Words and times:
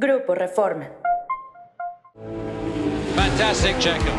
Grupo 0.00 0.34
Reforma. 0.34 0.86
Fantastic, 3.14 3.76
Checo. 3.78 4.10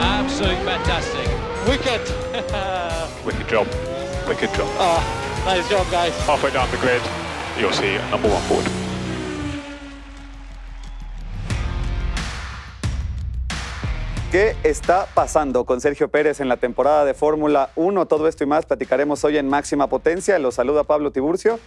Absolutely 0.00 0.64
fantastic. 0.64 1.28
Wicked. 1.68 2.00
Wicked 3.26 3.46
job. 3.46 3.66
Wicked 4.26 4.48
job. 4.56 4.66
Ah, 4.78 5.04
nice 5.44 5.68
job, 5.68 5.86
guys. 5.90 6.16
Halfway 6.26 6.50
down 6.52 6.70
the 6.70 6.78
grid, 6.78 7.02
you'll 7.58 7.70
see 7.70 7.98
number 8.10 8.30
one 8.30 8.40
forward. 8.48 8.66
¿Qué 14.32 14.56
está 14.62 15.06
pasando 15.12 15.66
con 15.66 15.82
Sergio 15.82 16.08
Pérez 16.08 16.40
en 16.40 16.48
la 16.48 16.56
temporada 16.56 17.04
de 17.04 17.12
Fórmula 17.12 17.68
1? 17.76 18.06
Todo 18.06 18.26
esto 18.26 18.44
y 18.44 18.46
más 18.46 18.64
platicaremos 18.64 19.22
hoy 19.24 19.36
en 19.36 19.48
Máxima 19.50 19.86
Potencia. 19.86 20.38
Los 20.38 20.54
saluda 20.54 20.84
Pablo 20.84 21.10
Tiburcio 21.10 21.60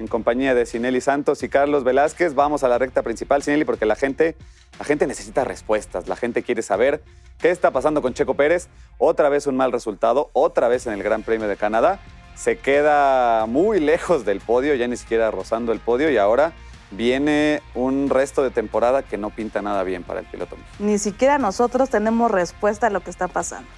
en 0.00 0.08
compañía 0.08 0.54
de 0.54 0.64
Sinelli 0.64 1.00
Santos 1.00 1.42
y 1.42 1.48
Carlos 1.48 1.84
Velázquez. 1.84 2.34
Vamos 2.34 2.64
a 2.64 2.68
la 2.68 2.78
recta 2.78 3.02
principal, 3.02 3.42
Sinelli, 3.42 3.64
porque 3.64 3.84
la 3.84 3.96
gente, 3.96 4.34
la 4.78 4.84
gente 4.84 5.06
necesita 5.06 5.44
respuestas. 5.44 6.08
La 6.08 6.16
gente 6.16 6.42
quiere 6.42 6.62
saber 6.62 7.02
qué 7.38 7.50
está 7.50 7.70
pasando 7.70 8.00
con 8.00 8.14
Checo 8.14 8.34
Pérez. 8.34 8.68
Otra 8.98 9.28
vez 9.28 9.46
un 9.46 9.56
mal 9.56 9.72
resultado, 9.72 10.30
otra 10.32 10.68
vez 10.68 10.86
en 10.86 10.94
el 10.94 11.02
Gran 11.02 11.22
Premio 11.22 11.48
de 11.48 11.56
Canadá. 11.56 12.00
Se 12.34 12.56
queda 12.56 13.44
muy 13.44 13.78
lejos 13.78 14.24
del 14.24 14.40
podio, 14.40 14.74
ya 14.74 14.88
ni 14.88 14.96
siquiera 14.96 15.30
rozando 15.30 15.72
el 15.72 15.80
podio 15.80 16.10
y 16.10 16.16
ahora 16.16 16.54
viene 16.90 17.62
un 17.74 18.08
resto 18.08 18.42
de 18.42 18.50
temporada 18.50 19.02
que 19.02 19.18
no 19.18 19.28
pinta 19.28 19.60
nada 19.60 19.82
bien 19.82 20.02
para 20.02 20.20
el 20.20 20.26
piloto. 20.26 20.56
Ni 20.78 20.98
siquiera 20.98 21.36
nosotros 21.36 21.90
tenemos 21.90 22.30
respuesta 22.30 22.86
a 22.86 22.90
lo 22.90 23.00
que 23.00 23.10
está 23.10 23.28
pasando. 23.28 23.68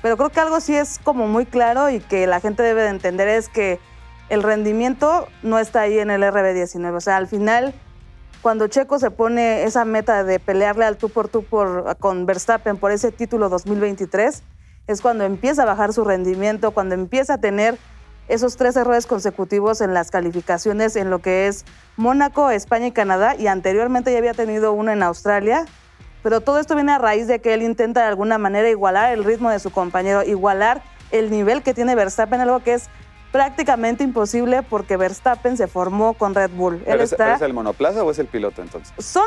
Pero 0.00 0.16
creo 0.16 0.30
que 0.30 0.40
algo 0.40 0.60
sí 0.60 0.74
es 0.74 0.98
como 1.04 1.28
muy 1.28 1.44
claro 1.44 1.90
y 1.90 2.00
que 2.00 2.26
la 2.26 2.40
gente 2.40 2.62
debe 2.62 2.82
de 2.82 2.88
entender 2.88 3.28
es 3.28 3.50
que 3.50 3.78
el 4.30 4.44
rendimiento 4.44 5.28
no 5.42 5.58
está 5.58 5.82
ahí 5.82 5.98
en 5.98 6.10
el 6.10 6.22
RB19. 6.22 6.96
O 6.96 7.00
sea, 7.00 7.16
al 7.16 7.26
final, 7.26 7.74
cuando 8.40 8.68
Checo 8.68 8.98
se 8.98 9.10
pone 9.10 9.64
esa 9.64 9.84
meta 9.84 10.24
de 10.24 10.38
pelearle 10.38 10.84
al 10.84 10.96
tú 10.96 11.10
por 11.10 11.28
tú 11.28 11.42
por, 11.42 11.96
con 11.98 12.24
Verstappen 12.26 12.78
por 12.78 12.92
ese 12.92 13.10
título 13.10 13.48
2023, 13.48 14.42
es 14.86 15.00
cuando 15.02 15.24
empieza 15.24 15.62
a 15.62 15.66
bajar 15.66 15.92
su 15.92 16.04
rendimiento, 16.04 16.70
cuando 16.70 16.94
empieza 16.94 17.34
a 17.34 17.38
tener 17.38 17.76
esos 18.28 18.56
tres 18.56 18.76
errores 18.76 19.06
consecutivos 19.06 19.80
en 19.80 19.94
las 19.94 20.12
calificaciones 20.12 20.94
en 20.94 21.10
lo 21.10 21.18
que 21.18 21.48
es 21.48 21.64
Mónaco, 21.96 22.50
España 22.50 22.86
y 22.86 22.92
Canadá, 22.92 23.34
y 23.34 23.48
anteriormente 23.48 24.12
ya 24.12 24.18
había 24.18 24.34
tenido 24.34 24.72
uno 24.72 24.92
en 24.92 25.02
Australia. 25.02 25.64
Pero 26.22 26.40
todo 26.40 26.60
esto 26.60 26.76
viene 26.76 26.92
a 26.92 26.98
raíz 26.98 27.26
de 27.26 27.40
que 27.40 27.54
él 27.54 27.62
intenta 27.62 28.02
de 28.02 28.06
alguna 28.06 28.38
manera 28.38 28.68
igualar 28.70 29.12
el 29.12 29.24
ritmo 29.24 29.50
de 29.50 29.58
su 29.58 29.70
compañero, 29.70 30.22
igualar 30.22 30.82
el 31.10 31.30
nivel 31.30 31.62
que 31.62 31.74
tiene 31.74 31.96
Verstappen, 31.96 32.40
algo 32.40 32.60
que 32.60 32.74
es 32.74 32.88
prácticamente 33.32 34.02
imposible 34.04 34.62
porque 34.62 34.96
Verstappen 34.96 35.56
se 35.56 35.68
formó 35.68 36.14
con 36.14 36.34
Red 36.34 36.50
Bull. 36.50 36.82
Él 36.86 37.00
es, 37.00 37.12
está, 37.12 37.34
¿Es 37.34 37.42
el 37.42 37.54
monoplaza 37.54 38.02
o 38.02 38.10
es 38.10 38.18
el 38.18 38.26
piloto 38.26 38.62
entonces? 38.62 38.92
Son, 38.98 39.24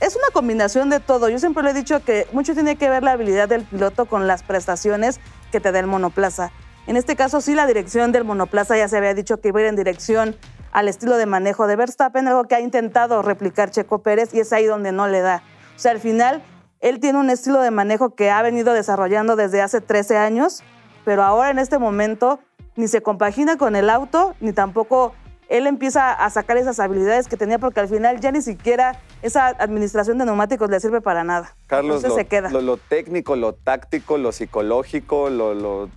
es 0.00 0.14
una 0.14 0.26
combinación 0.32 0.90
de 0.90 1.00
todo. 1.00 1.28
Yo 1.28 1.38
siempre 1.38 1.62
le 1.62 1.70
he 1.70 1.74
dicho 1.74 2.04
que 2.04 2.26
mucho 2.32 2.54
tiene 2.54 2.76
que 2.76 2.88
ver 2.90 3.02
la 3.02 3.12
habilidad 3.12 3.48
del 3.48 3.62
piloto 3.62 4.06
con 4.06 4.26
las 4.26 4.42
prestaciones 4.42 5.20
que 5.50 5.60
te 5.60 5.72
da 5.72 5.78
el 5.78 5.86
monoplaza. 5.86 6.52
En 6.86 6.96
este 6.96 7.16
caso 7.16 7.40
sí 7.40 7.54
la 7.54 7.66
dirección 7.66 8.12
del 8.12 8.24
monoplaza 8.24 8.76
ya 8.76 8.88
se 8.88 8.96
había 8.96 9.14
dicho 9.14 9.40
que 9.40 9.48
iba 9.48 9.58
a 9.58 9.62
ir 9.62 9.68
en 9.68 9.76
dirección 9.76 10.36
al 10.72 10.88
estilo 10.88 11.16
de 11.16 11.26
manejo 11.26 11.66
de 11.66 11.74
Verstappen, 11.74 12.28
algo 12.28 12.44
que 12.44 12.54
ha 12.54 12.60
intentado 12.60 13.22
replicar 13.22 13.70
Checo 13.70 14.02
Pérez 14.02 14.34
y 14.34 14.40
es 14.40 14.52
ahí 14.52 14.66
donde 14.66 14.92
no 14.92 15.08
le 15.08 15.20
da. 15.20 15.42
O 15.74 15.78
sea, 15.78 15.92
al 15.92 16.00
final 16.00 16.42
él 16.80 17.00
tiene 17.00 17.18
un 17.18 17.30
estilo 17.30 17.60
de 17.60 17.70
manejo 17.70 18.14
que 18.14 18.30
ha 18.30 18.42
venido 18.42 18.74
desarrollando 18.74 19.36
desde 19.36 19.62
hace 19.62 19.80
13 19.80 20.18
años, 20.18 20.62
pero 21.04 21.22
ahora 21.22 21.50
en 21.50 21.58
este 21.58 21.78
momento 21.78 22.38
ni 22.76 22.88
se 22.88 23.02
compagina 23.02 23.56
con 23.56 23.76
el 23.76 23.90
auto, 23.90 24.34
ni 24.40 24.52
tampoco 24.52 25.14
él 25.48 25.66
empieza 25.66 26.12
a 26.12 26.28
sacar 26.30 26.56
esas 26.56 26.80
habilidades 26.80 27.28
que 27.28 27.36
tenía, 27.36 27.58
porque 27.58 27.80
al 27.80 27.88
final 27.88 28.20
ya 28.20 28.32
ni 28.32 28.42
siquiera 28.42 29.00
esa 29.22 29.46
administración 29.46 30.18
de 30.18 30.24
neumáticos 30.24 30.68
le 30.68 30.80
sirve 30.80 31.00
para 31.00 31.24
nada. 31.24 31.56
Carlos, 31.66 31.96
Entonces 31.96 32.10
lo, 32.10 32.16
se 32.16 32.26
queda. 32.26 32.50
Lo, 32.50 32.60
lo 32.60 32.76
técnico, 32.76 33.36
lo 33.36 33.54
táctico, 33.54 34.18
lo 34.18 34.32
psicológico, 34.32 35.30
lo, 35.30 35.54
lo 35.54 35.88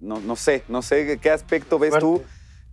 no, 0.00 0.20
no, 0.20 0.36
sé, 0.36 0.64
no 0.68 0.82
sé 0.82 1.18
qué 1.18 1.30
aspecto 1.30 1.78
ves 1.78 1.98
tú 1.98 2.22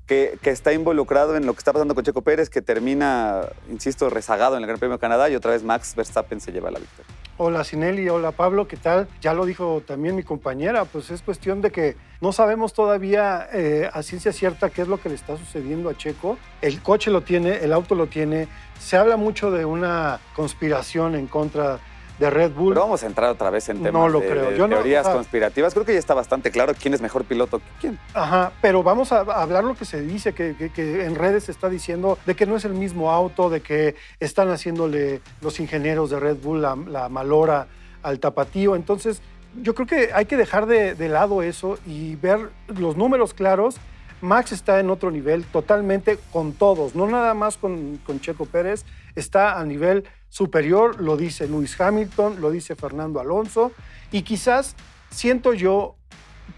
que, 0.10 0.40
está 0.50 0.74
involucrado 0.74 1.38
en 1.38 1.46
lo 1.46 1.54
que 1.54 1.60
está 1.60 1.72
pasando 1.72 1.94
con 1.94 2.04
Checo 2.04 2.24
Pérez, 2.24 2.50
que 2.50 2.64
termina, 2.64 3.42
insisto, 3.70 4.10
rezagado 4.10 4.56
en 4.58 4.64
el 4.64 4.68
Gran 4.68 4.80
Premio 4.80 4.98
de 4.98 5.02
Canadá 5.02 5.30
y 5.30 5.36
otra 5.36 5.52
vez 5.52 5.64
Max 5.64 5.94
Verstappen 5.96 6.42
se 6.42 6.52
lleva 6.52 6.72
la 6.72 6.80
victoria. 6.80 7.06
Hola 7.38 7.64
Sinelli, 7.64 8.10
hola 8.10 8.32
Pablo, 8.32 8.68
¿qué 8.68 8.76
tal? 8.76 9.08
Ya 9.22 9.34
lo 9.34 9.46
dijo 9.46 9.82
también 9.86 10.16
mi 10.16 10.24
compañera, 10.24 10.84
pues 10.86 11.10
es 11.12 11.22
cuestión 11.22 11.62
de 11.62 11.72
que 11.72 11.96
no 12.20 12.34
sabemos 12.34 12.74
todavía 12.74 13.48
eh, 13.54 13.90
a 13.94 14.04
ciencia 14.04 14.34
cierta 14.34 14.72
qué 14.72 14.82
es 14.82 14.88
lo 14.88 15.00
que 15.00 15.08
le 15.08 15.16
está 15.16 15.38
sucediendo 15.38 15.90
a 15.90 15.96
Checo. 15.96 16.38
El 16.62 16.82
coche 16.82 17.12
lo 17.12 17.22
tiene, 17.22 17.58
el 17.58 17.72
auto 17.72 17.96
lo 17.96 18.08
tiene, 18.08 18.50
se 18.80 18.98
habla 18.98 19.16
mucho 19.16 19.52
de 19.52 19.64
una 19.64 20.20
conspiración 20.36 21.16
en 21.16 21.28
contra 21.28 21.80
de 22.20 22.30
Red 22.30 22.52
Bull. 22.52 22.74
Pero 22.74 22.82
vamos 22.82 23.02
a 23.04 23.06
entrar 23.08 23.30
otra 23.30 23.50
vez 23.50 23.70
en 23.70 23.78
temas 23.82 23.94
no 24.02 24.10
lo 24.10 24.20
de, 24.20 24.28
creo. 24.28 24.52
de 24.52 24.58
Yo 24.58 24.68
no- 24.68 24.76
teorías 24.76 25.08
conspirativas. 25.08 25.74
Creo 25.74 25.86
que 25.86 25.94
ya 25.94 26.00
está 26.00 26.14
bastante 26.14 26.52
claro 26.52 26.74
quién 26.80 26.94
es 26.94 27.02
mejor 27.02 27.24
piloto 27.24 27.60
que 27.60 27.66
quién. 27.80 28.00
Ajá, 28.14 28.52
pero 28.62 28.84
vamos 28.84 29.12
a 29.12 29.20
hablar 29.22 29.64
lo 29.64 29.76
que 29.76 29.86
se 29.86 30.02
dice, 30.02 30.34
que, 30.34 30.56
que- 30.58 30.70
que 30.70 31.06
en 31.06 31.16
redes 31.16 31.46
se 31.46 31.52
está 31.52 31.70
diciendo 31.70 32.18
de 32.26 32.36
que 32.36 32.46
no 32.46 32.56
es 32.58 32.66
el 32.66 32.74
mismo 32.74 33.12
auto, 33.12 33.50
de 33.50 33.62
que 33.62 33.96
están 34.20 34.50
haciéndole 34.50 35.22
los 35.42 35.60
ingenieros 35.60 36.10
de 36.10 36.20
Red 36.20 36.38
Bull 36.38 36.62
la, 36.62 36.76
la 36.76 37.10
malora 37.10 37.68
al 38.04 38.20
tapatío. 38.20 38.76
Entonces, 38.76 39.22
yo 39.62 39.74
creo 39.74 39.88
que 39.88 40.10
hay 40.14 40.26
que 40.26 40.38
dejar 40.38 40.66
de, 40.66 40.96
de 40.96 41.10
lado 41.10 41.42
eso 41.42 41.80
y 41.88 42.16
ver 42.18 42.50
los 42.68 42.96
números 42.98 43.34
claros. 43.34 43.78
Max 44.22 44.52
está 44.52 44.82
en 44.82 44.90
otro 44.90 45.12
nivel 45.12 45.46
totalmente 45.46 46.20
con 46.34 46.52
todos, 46.52 46.94
no 46.94 47.08
nada 47.08 47.34
más 47.34 47.56
con, 47.56 47.98
con 48.06 48.20
Checo 48.20 48.46
Pérez, 48.46 48.84
está 49.16 49.58
a 49.58 49.64
nivel 49.66 50.04
superior, 50.30 51.02
lo 51.02 51.18
dice 51.18 51.48
Lewis 51.48 51.80
Hamilton, 51.80 52.40
lo 52.42 52.52
dice 52.52 52.76
Fernando 52.76 53.20
Alonso, 53.20 53.72
y 54.12 54.22
quizás 54.22 54.76
siento 55.10 55.54
yo 55.54 55.96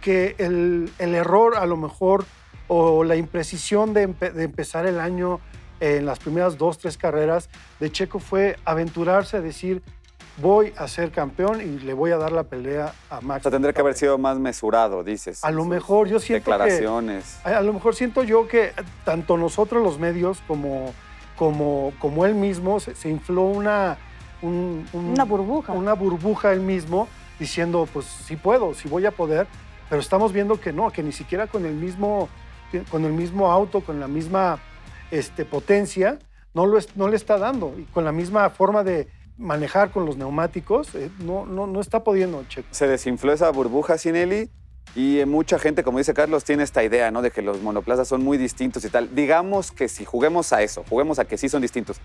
que 0.01 0.35
el, 0.37 0.91
el 0.99 1.15
error 1.15 1.55
a 1.57 1.65
lo 1.65 1.77
mejor 1.77 2.25
o 2.67 3.03
la 3.03 3.15
imprecisión 3.15 3.93
de, 3.93 4.07
empe- 4.07 4.31
de 4.31 4.43
empezar 4.43 4.85
el 4.85 4.99
año 4.99 5.39
en 5.79 6.05
las 6.05 6.19
primeras 6.19 6.57
dos, 6.57 6.77
tres 6.77 6.97
carreras 6.97 7.49
de 7.79 7.91
Checo 7.91 8.19
fue 8.19 8.55
aventurarse 8.65 9.37
a 9.37 9.41
decir, 9.41 9.81
voy 10.37 10.71
a 10.77 10.87
ser 10.87 11.11
campeón 11.11 11.59
y 11.59 11.79
le 11.79 11.93
voy 11.93 12.11
a 12.11 12.17
dar 12.17 12.31
la 12.31 12.43
pelea 12.43 12.93
a 13.09 13.17
O 13.17 13.21
Max. 13.21 13.41
sea, 13.43 13.51
tendría 13.51 13.73
que 13.73 13.81
haber 13.81 13.95
sido 13.95 14.17
más 14.17 14.39
mesurado, 14.39 15.03
dices. 15.03 15.43
A 15.43 15.51
lo 15.51 15.65
mejor 15.65 16.07
yo 16.07 16.19
siento 16.19 16.45
que... 16.45 16.51
Declaraciones. 16.51 17.39
A 17.43 17.57
a 17.57 17.61
lo 17.61 17.73
mejor 17.73 17.95
siento 17.95 18.23
yo 18.23 18.47
que 18.47 18.71
tanto 19.03 19.37
nosotros 19.37 19.83
los 19.83 19.99
medios 19.99 20.41
como, 20.47 20.93
como, 21.52 21.91
como 21.97 22.24
él 22.28 22.35
mismo 22.35 22.79
se, 22.79 22.94
se 22.94 23.09
infló 23.09 23.41
una, 23.41 23.97
un- 24.44 24.85
un- 24.94 25.06
Una 25.06 25.24
burbuja. 25.24 25.74
Una 25.74 25.94
burbuja 25.94 26.53
él 26.53 26.59
mismo 26.59 27.07
diciendo, 27.40 27.88
pues 27.91 28.06
sí 28.06 28.35
puedo, 28.35 28.75
sí 28.75 28.88
voy 28.88 29.07
a 29.07 29.12
poder, 29.12 29.47
pero 29.90 30.00
estamos 30.00 30.34
viendo 30.34 30.59
que 30.62 30.72
no, 30.72 30.91
que 30.91 31.02
ni 31.02 31.12
siquiera 31.12 31.47
con 31.47 31.66
el 31.66 31.74
mismo, 31.74 32.29
con 32.91 33.06
el 33.06 33.13
mismo 33.13 33.52
auto, 33.52 33.81
con 33.81 34.00
la 34.00 34.07
misma 34.07 34.59
este, 35.09 35.44
potencia, 35.44 36.19
no, 36.53 36.68
lo 36.68 36.78
es- 36.78 36.96
no 36.96 37.07
le 37.07 37.16
está 37.16 37.40
dando. 37.40 37.73
Y 37.75 37.85
con 37.85 38.06
la 38.06 38.12
misma 38.12 38.47
forma 38.52 38.84
de 38.84 39.08
manejar 39.35 39.90
con 39.90 40.06
los 40.06 40.18
neumáticos, 40.18 40.94
eh, 40.94 41.09
no, 41.25 41.47
no, 41.47 41.66
no 41.66 41.81
está 41.81 42.03
pudiendo 42.03 42.44
Checo. 42.50 42.68
Se 42.69 42.85
desinfló 42.88 43.34
esa 43.34 43.50
burbuja, 43.50 43.97
Sinelli, 43.97 44.52
y 44.96 45.19
eh, 45.19 45.25
mucha 45.25 45.57
gente, 45.57 45.84
como 45.84 46.00
dice 46.00 46.13
Carlos, 46.13 46.44
tiene 46.44 46.63
esta 46.63 46.84
idea, 46.84 47.12
¿no? 47.12 47.22
De 47.22 47.31
que 47.31 47.41
los 47.41 47.62
monoplazas 47.62 48.07
son 48.07 48.24
muy 48.24 48.38
distintos 48.38 48.84
y 48.84 48.90
tal. 48.90 49.16
Digamos 49.16 49.72
que 49.72 49.88
si 49.88 50.03
juguemos 50.03 50.52
a 50.52 50.62
eso, 50.62 50.84
juguemos 50.90 51.19
a 51.19 51.25
que 51.25 51.38
sí 51.38 51.47
son 51.47 51.62
distintos. 51.62 51.97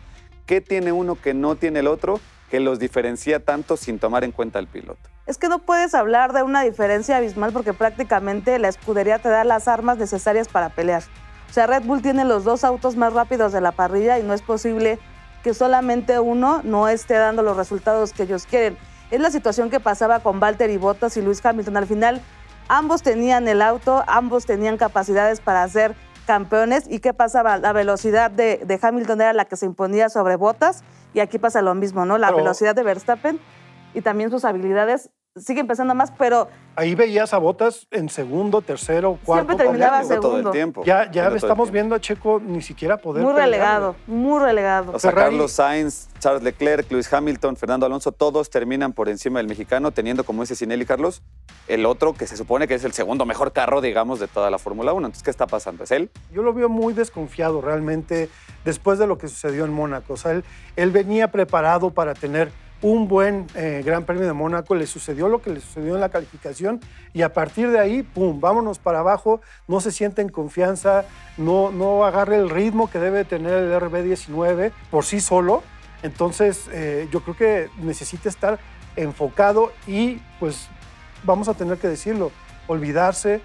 ¿Qué 0.47 0.61
tiene 0.61 0.93
uno 0.93 1.21
que 1.21 1.35
no 1.35 1.57
tiene 1.57 1.81
el 1.81 1.89
otro 1.89 2.21
que 2.51 2.61
los 2.61 2.79
diferencia 2.79 3.41
tanto 3.41 3.77
sin 3.77 3.99
tomar 3.99 4.23
en 4.23 4.31
cuenta 4.31 4.61
el 4.61 4.69
piloto? 4.69 5.01
Es 5.27 5.39
que 5.39 5.49
no 5.49 5.59
puedes 5.59 5.95
hablar 5.95 6.33
de 6.33 6.45
una 6.45 6.63
diferencia 6.63 7.17
abismal 7.17 7.53
porque 7.53 7.73
prácticamente 7.73 8.59
la 8.61 8.69
escudería 8.69 9.19
te 9.19 9.29
da 9.29 9.43
las 9.43 9.67
armas 9.67 9.99
necesarias 9.99 10.47
para 10.47 10.69
pelear. 10.69 11.03
O 11.51 11.53
sea, 11.53 11.67
Red 11.67 11.83
Bull 11.83 12.03
tiene 12.03 12.25
los 12.25 12.45
dos 12.45 12.63
autos 12.63 12.95
más 12.95 13.13
rápidos 13.13 13.53
de 13.53 13.61
la 13.61 13.73
parrilla 13.73 14.21
y 14.21 14.23
no 14.23 14.35
es 14.35 14.43
posible 14.43 15.01
que 15.43 15.55
solamente 15.55 16.21
uno 16.21 16.61
no 16.63 16.89
esté 16.89 17.15
dando 17.15 17.43
los 17.43 17.57
resultados 17.57 18.13
que 18.13 18.25
ellos 18.25 18.47
quieren. 18.47 18.79
Es 19.11 19.21
la 19.21 19.31
situación 19.31 19.71
que 19.71 19.81
pasaba 19.81 20.21
con 20.21 20.41
Valtteri 20.41 20.77
Bottas 20.77 21.17
y 21.17 21.23
Luis 21.23 21.45
Hamilton. 21.45 21.77
Al 21.77 21.87
final, 21.87 22.21
ambos 22.69 23.03
tenían 23.03 23.49
el 23.49 23.63
auto, 23.63 24.03
ambos 24.07 24.47
tenían 24.47 24.77
capacidades 24.77 25.41
para 25.41 25.67
ser 25.69 25.95
campeones. 26.27 26.87
¿Y 26.89 26.99
qué 27.01 27.15
pasaba? 27.15 27.57
La 27.59 27.73
velocidad 27.73 28.31
de, 28.31 28.59
de 28.65 28.79
Hamilton 28.81 29.21
era 29.21 29.33
la 29.33 29.45
que 29.45 29.57
se 29.57 29.67
imponía 29.67 30.09
sobre 30.09 30.37
Bottas 30.37 30.83
y 31.15 31.21
aquí 31.21 31.39
pasa 31.39 31.63
lo 31.63 31.75
mismo, 31.75 32.05
¿no? 32.05 32.19
La 32.19 32.29
Pero- 32.29 32.39
velocidad 32.39 32.75
de 32.75 32.83
Verstappen 32.83 33.39
y 33.95 34.01
también 34.03 34.31
sus 34.31 34.45
habilidades 34.45 35.11
sigue 35.37 35.61
empezando 35.61 35.95
más, 35.95 36.11
pero 36.17 36.49
Ahí 36.79 36.95
veías 36.95 37.33
a 37.33 37.39
Botas 37.39 37.87
en 37.91 38.11
segundo, 38.11 38.61
tercero, 38.61 39.19
cuarto. 39.25 39.47
Siempre 39.47 39.65
terminaba 39.67 39.99
completo. 40.01 40.21
todo 40.21 40.33
el 40.33 40.37
segundo. 40.39 40.51
tiempo. 40.51 40.85
Ya, 40.85 41.05
Todo 41.05 41.13
ya 41.13 41.27
estamos 41.29 41.43
tiempo. 41.69 41.73
viendo 41.73 41.95
a 41.95 42.01
Checo 42.01 42.39
ni 42.45 42.61
siquiera 42.61 42.99
poder. 42.99 43.23
muy 43.25 43.33
pelearle. 43.33 43.57
relegado, 43.57 43.97
muy 44.07 44.39
relegado. 44.41 44.93
O 44.95 44.99
sea, 44.99 45.11
Ferrari- 45.11 45.31
Carlos 45.31 45.53
Sainz, 45.53 46.09
Charles 46.19 46.43
Leclerc, 46.43 46.91
Lewis 46.93 47.11
Hamilton, 47.11 47.57
Fernando 47.57 47.87
Alonso, 47.87 48.13
todos 48.13 48.51
terminan 48.51 48.93
por 48.93 49.09
encima 49.09 49.39
del 49.39 49.49
mexicano, 49.49 49.91
teniendo, 49.91 50.25
como 50.25 50.43
dice 50.43 50.55
Sinelli 50.55 50.85
Carlos, 50.85 51.23
el 51.67 51.87
otro 51.87 52.13
que 52.13 52.27
se 52.27 52.37
supone 52.37 52.69
que 52.69 52.75
es 52.75 52.85
el 52.85 52.93
segundo 52.93 53.25
mejor 53.25 53.53
carro, 53.55 53.81
digamos, 53.81 54.21
de 54.21 54.29
toda 54.29 54.51
la 54.51 54.59
Fórmula 54.59 54.93
1. 54.93 55.07
Entonces, 55.07 55.23
¿qué 55.23 55.31
está 55.31 55.47
pasando? 55.47 55.85
¿Es 55.85 55.91
él? 55.93 56.11
Yo 56.31 56.43
lo 56.43 56.53
veo 56.53 56.69
muy 56.69 56.93
desconfiado 56.93 57.63
realmente 57.63 58.29
después 58.67 58.99
de 58.99 59.07
lo 59.07 59.17
que 59.17 59.29
sucedió 59.29 59.65
en 59.65 59.73
Mónaco. 59.73 60.13
O 60.13 60.17
sea, 60.19 60.33
él, 60.33 60.45
él 60.77 60.91
venía 60.91 61.29
preparado 61.33 61.91
para 61.91 62.13
tener 62.13 62.51
un 62.83 63.09
buen 63.09 63.47
eh, 63.55 63.83
Gran 63.85 64.05
Premio 64.05 64.27
de 64.27 64.33
Mónaco, 64.33 64.75
le 64.75 64.87
sucedió 64.87 65.29
lo 65.29 65.41
que 65.41 65.51
le 65.51 65.61
sucedió 65.61 65.95
en 65.95 66.01
la 66.01 66.09
calificación 66.09 66.81
y 67.13 67.23
a 67.23 67.33
partir 67.33 67.71
de 67.71 67.79
ahí, 67.79 68.03
¡pum!, 68.03 68.41
vámonos 68.41 68.79
para 68.79 69.01
abajo, 69.01 69.41
no 69.67 69.81
se 69.81 69.91
siente 69.91 70.23
en 70.23 70.29
confianza, 70.29 71.05
no, 71.39 71.71
no 71.71 72.05
agarre 72.05 72.37
el 72.37 72.51
ritmo 72.51 72.91
que 72.91 72.99
debe 72.99 73.25
tener 73.25 73.55
el 73.55 73.73
RB19 73.73 74.73
por 74.91 75.05
sí 75.05 75.21
solo. 75.21 75.63
Entonces, 76.03 76.69
eh, 76.73 77.09
yo 77.11 77.21
creo 77.23 77.37
que 77.37 77.71
necesita 77.79 78.29
estar 78.29 78.59
enfocado 78.97 79.73
y 79.87 80.21
pues 80.39 80.69
vamos 81.25 81.49
a 81.49 81.55
tener 81.55 81.79
que 81.79 81.89
decirlo, 81.89 82.31
olvidarse 82.67 83.41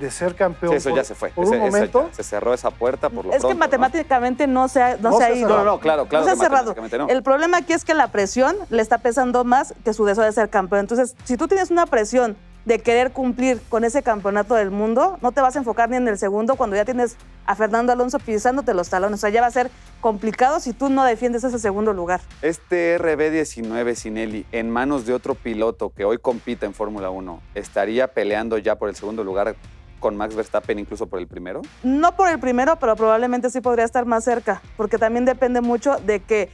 de 0.00 0.10
ser 0.10 0.34
campeón 0.34 0.72
Sí, 0.72 0.78
eso 0.78 0.88
por, 0.90 0.98
ya 0.98 1.04
se 1.04 1.14
fue. 1.14 1.28
por 1.30 1.44
Ese- 1.44 1.54
un 1.54 1.60
momento. 1.60 2.08
ya 2.08 2.14
se 2.14 2.22
cerró 2.24 2.54
esa 2.54 2.70
puerta 2.70 3.10
por 3.10 3.26
lo 3.26 3.32
es 3.32 3.44
que 3.44 3.54
matemáticamente 3.54 4.46
no 4.46 4.66
se 4.68 4.82
ha, 4.82 4.96
no 4.96 5.10
No 5.10 5.18
se 5.18 5.24
ha 5.24 5.26
se 5.28 5.32
ha 5.32 5.36
ido. 5.36 5.48
cerrado. 5.48 5.64
No, 5.66 5.70
no, 5.72 5.80
claro, 5.80 6.06
claro 6.06 6.24
No 6.24 6.30
se 6.30 6.32
ha 6.32 6.36
cerrado. 6.42 6.68
matemáticamente 6.70 6.98
no. 6.98 7.08
El 7.18 7.22
problema 7.22 7.58
aquí 7.58 7.72
es 7.74 7.84
que 7.84 7.94
la 7.94 8.08
presión 8.08 8.56
le 8.70 8.82
está 8.82 8.98
pesando 8.98 9.44
más 9.44 9.74
que 9.84 9.92
su 9.92 10.04
deseo 10.04 10.24
de 10.24 10.32
ser 10.32 10.48
campeón. 10.50 10.80
Entonces, 10.80 11.14
si 11.24 11.36
tú 11.36 11.46
tienes 11.48 11.70
una 11.70 11.86
presión 11.86 12.36
de 12.64 12.78
querer 12.78 13.10
cumplir 13.12 13.58
con 13.70 13.84
ese 13.84 14.02
campeonato 14.02 14.54
del 14.54 14.70
mundo, 14.70 15.18
no 15.22 15.32
te 15.32 15.40
vas 15.40 15.56
a 15.56 15.58
enfocar 15.60 15.88
ni 15.88 15.96
en 15.96 16.06
el 16.08 16.18
segundo 16.18 16.56
cuando 16.56 16.76
ya 16.76 16.84
tienes 16.84 17.16
a 17.46 17.54
Fernando 17.54 17.90
Alonso 17.92 18.18
pisándote 18.18 18.74
los 18.74 18.90
talones. 18.90 19.18
O 19.18 19.20
sea, 19.22 19.30
ya 19.30 19.40
va 19.40 19.46
a 19.46 19.50
ser 19.50 19.70
complicado 20.02 20.60
si 20.60 20.74
tú 20.74 20.90
no 20.90 21.04
defiendes 21.04 21.42
ese 21.42 21.58
segundo 21.58 21.94
lugar. 21.94 22.20
Este 22.42 22.98
RB19 22.98 23.94
Sinelli, 23.94 24.44
en 24.52 24.68
manos 24.70 25.06
de 25.06 25.14
otro 25.14 25.34
piloto 25.34 25.90
que 25.96 26.04
hoy 26.04 26.18
compite 26.18 26.66
en 26.66 26.74
Fórmula 26.74 27.08
1, 27.10 27.40
¿estaría 27.54 28.08
peleando 28.08 28.58
ya 28.58 28.76
por 28.76 28.88
el 28.90 28.94
segundo 28.96 29.24
lugar 29.24 29.56
con 30.00 30.16
Max 30.16 30.34
Verstappen, 30.34 30.78
incluso 30.78 31.06
por 31.06 31.20
el 31.20 31.28
primero? 31.28 31.62
No 31.84 32.16
por 32.16 32.28
el 32.28 32.38
primero, 32.40 32.76
pero 32.76 32.96
probablemente 32.96 33.50
sí 33.50 33.60
podría 33.60 33.84
estar 33.84 34.06
más 34.06 34.24
cerca, 34.24 34.60
porque 34.76 34.98
también 34.98 35.24
depende 35.24 35.60
mucho 35.60 35.96
de 35.98 36.20
que, 36.20 36.48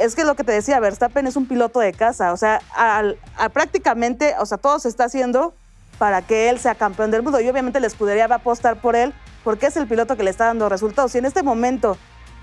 es 0.00 0.16
que 0.16 0.24
lo 0.24 0.34
que 0.34 0.42
te 0.42 0.52
decía, 0.52 0.80
Verstappen 0.80 1.26
es 1.26 1.36
un 1.36 1.46
piloto 1.46 1.78
de 1.78 1.92
casa, 1.92 2.32
o 2.32 2.36
sea, 2.36 2.60
al- 2.74 3.18
a 3.38 3.50
prácticamente, 3.50 4.34
o 4.40 4.46
sea, 4.46 4.58
todo 4.58 4.78
se 4.80 4.88
está 4.88 5.04
haciendo 5.04 5.54
para 5.98 6.22
que 6.22 6.48
él 6.48 6.58
sea 6.58 6.74
campeón 6.74 7.10
del 7.10 7.22
mundo 7.22 7.40
y 7.40 7.48
obviamente 7.48 7.78
la 7.80 7.86
escudería 7.86 8.26
va 8.26 8.34
a 8.36 8.38
apostar 8.38 8.80
por 8.80 8.96
él 8.96 9.14
porque 9.44 9.66
es 9.66 9.76
el 9.76 9.86
piloto 9.86 10.16
que 10.16 10.24
le 10.24 10.30
está 10.30 10.46
dando 10.46 10.68
resultados. 10.68 11.12
Si 11.12 11.18
en 11.18 11.24
este 11.24 11.42
momento 11.42 11.96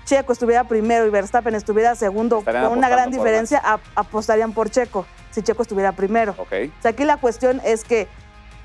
Checo 0.06 0.32
estuviera 0.32 0.64
primero 0.64 1.06
y 1.06 1.10
Verstappen 1.10 1.54
estuviera 1.54 1.94
segundo 1.94 2.38
Estarían 2.40 2.68
con 2.68 2.78
una 2.78 2.88
gran 2.88 3.10
por 3.10 3.14
diferencia, 3.18 3.62
apostarían 3.94 4.52
por 4.52 4.70
Checo 4.70 5.06
si 5.30 5.42
Checo 5.42 5.62
estuviera 5.62 5.92
primero. 5.92 6.34
O 6.38 6.46
sea, 6.82 6.90
aquí 6.90 7.04
la 7.04 7.16
cuestión 7.16 7.60
es 7.64 7.84
que 7.84 8.08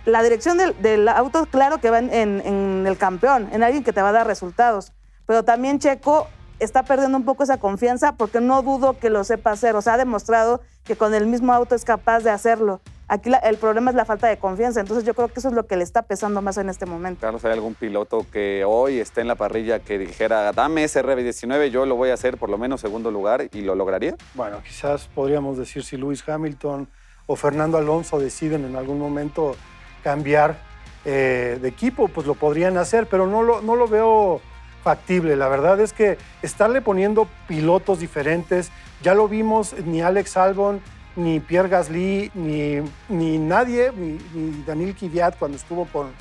la 0.10 0.22
dirección 0.24 0.58
del, 0.58 0.80
del 0.82 1.08
auto, 1.08 1.46
claro 1.46 1.80
que 1.80 1.90
va 1.90 2.00
en, 2.00 2.14
en- 2.14 2.42
en 2.46 2.86
el 2.88 2.98
campeón, 2.98 3.50
en 3.52 3.64
alguien 3.64 3.84
que 3.84 3.94
te 3.94 4.02
va 4.02 4.10
a 4.10 4.14
dar 4.14 4.28
resultados. 4.28 4.92
Pero 5.26 5.44
también 5.44 5.80
Checo 5.80 6.28
está 6.60 6.84
perdiendo 6.84 7.18
un 7.18 7.24
poco 7.24 7.44
esa 7.44 7.58
confianza 7.58 8.14
porque 8.18 8.42
no 8.42 8.62
dudo 8.62 8.98
que 9.00 9.10
lo 9.10 9.24
sepa 9.24 9.52
hacer. 9.52 9.76
O 9.76 9.82
sea, 9.82 9.94
ha 9.94 9.98
demostrado 9.98 10.62
que 10.84 10.96
con 10.96 11.14
el 11.14 11.26
mismo 11.28 11.54
auto 11.54 11.76
es 11.76 11.86
capaz 11.86 12.20
de 12.22 12.32
hacerlo. 12.32 12.82
Aquí 13.08 13.30
la- 13.30 13.38
el 13.40 13.58
problema 13.58 13.90
es 13.92 13.96
la 13.96 14.06
falta 14.06 14.28
de 14.28 14.38
confianza. 14.38 14.80
Entonces 14.82 15.04
yo 15.06 15.14
creo 15.16 15.30
que 15.30 15.40
eso 15.40 15.48
es 15.48 15.54
lo 15.56 15.66
que 15.68 15.78
le 15.78 15.84
está 15.84 16.02
pesando 16.04 16.42
más 16.42 16.58
en 16.58 16.70
este 16.70 16.86
momento. 16.86 17.22
Carlos, 17.22 17.44
¿hay 17.46 17.54
algún 17.54 17.74
piloto 17.76 18.26
que 18.32 18.64
hoy 18.68 19.00
esté 19.00 19.22
en 19.22 19.28
la 19.28 19.36
parrilla 19.36 19.80
que 19.80 19.98
dijera, 19.98 20.52
dame 20.52 20.84
ese 20.84 21.02
RB19, 21.04 21.70
yo 21.70 21.86
lo 21.86 21.96
voy 21.96 22.10
a 22.10 22.14
hacer 22.16 22.38
por 22.38 22.50
lo 22.50 22.58
menos 22.58 22.82
segundo 22.82 23.10
lugar 23.10 23.48
y 23.52 23.62
lo 23.62 23.74
lograría? 23.76 24.16
Bueno, 24.36 24.62
quizás 24.64 25.08
podríamos 25.08 25.58
decir 25.58 25.84
si 25.84 25.96
Lewis 25.98 26.28
Hamilton 26.28 26.88
o 27.26 27.36
Fernando 27.36 27.78
Alonso 27.78 28.20
deciden 28.20 28.66
en 28.66 28.76
algún 28.76 29.00
momento 29.00 29.56
cambiar 30.04 30.58
eh, 31.06 31.58
de 31.62 31.68
equipo, 31.68 32.08
pues 32.08 32.28
lo 32.28 32.36
podrían 32.36 32.78
hacer, 32.78 33.08
pero 33.08 33.28
no 33.28 33.42
lo, 33.42 33.62
no 33.62 33.76
lo 33.76 33.88
veo 33.88 34.42
factible. 34.84 35.36
La 35.36 35.48
verdad 35.48 35.80
es 35.80 35.94
que 35.94 36.18
estarle 36.42 36.82
poniendo 36.82 37.28
pilotos 37.48 38.00
diferentes, 38.00 38.72
ya 39.02 39.14
lo 39.14 39.28
vimos, 39.28 39.76
ni 39.86 40.02
Alex 40.02 40.38
Albon, 40.38 40.82
ni 41.16 41.40
Pierre 41.40 41.70
Gasly, 41.70 42.32
ni, 42.34 42.82
ni 43.10 43.38
nadie, 43.38 43.92
ni, 43.96 44.18
ni 44.34 44.64
Daniel 44.64 44.96
Kvyat 44.96 45.38
cuando 45.38 45.58
estuvo 45.58 45.86
con, 45.86 46.12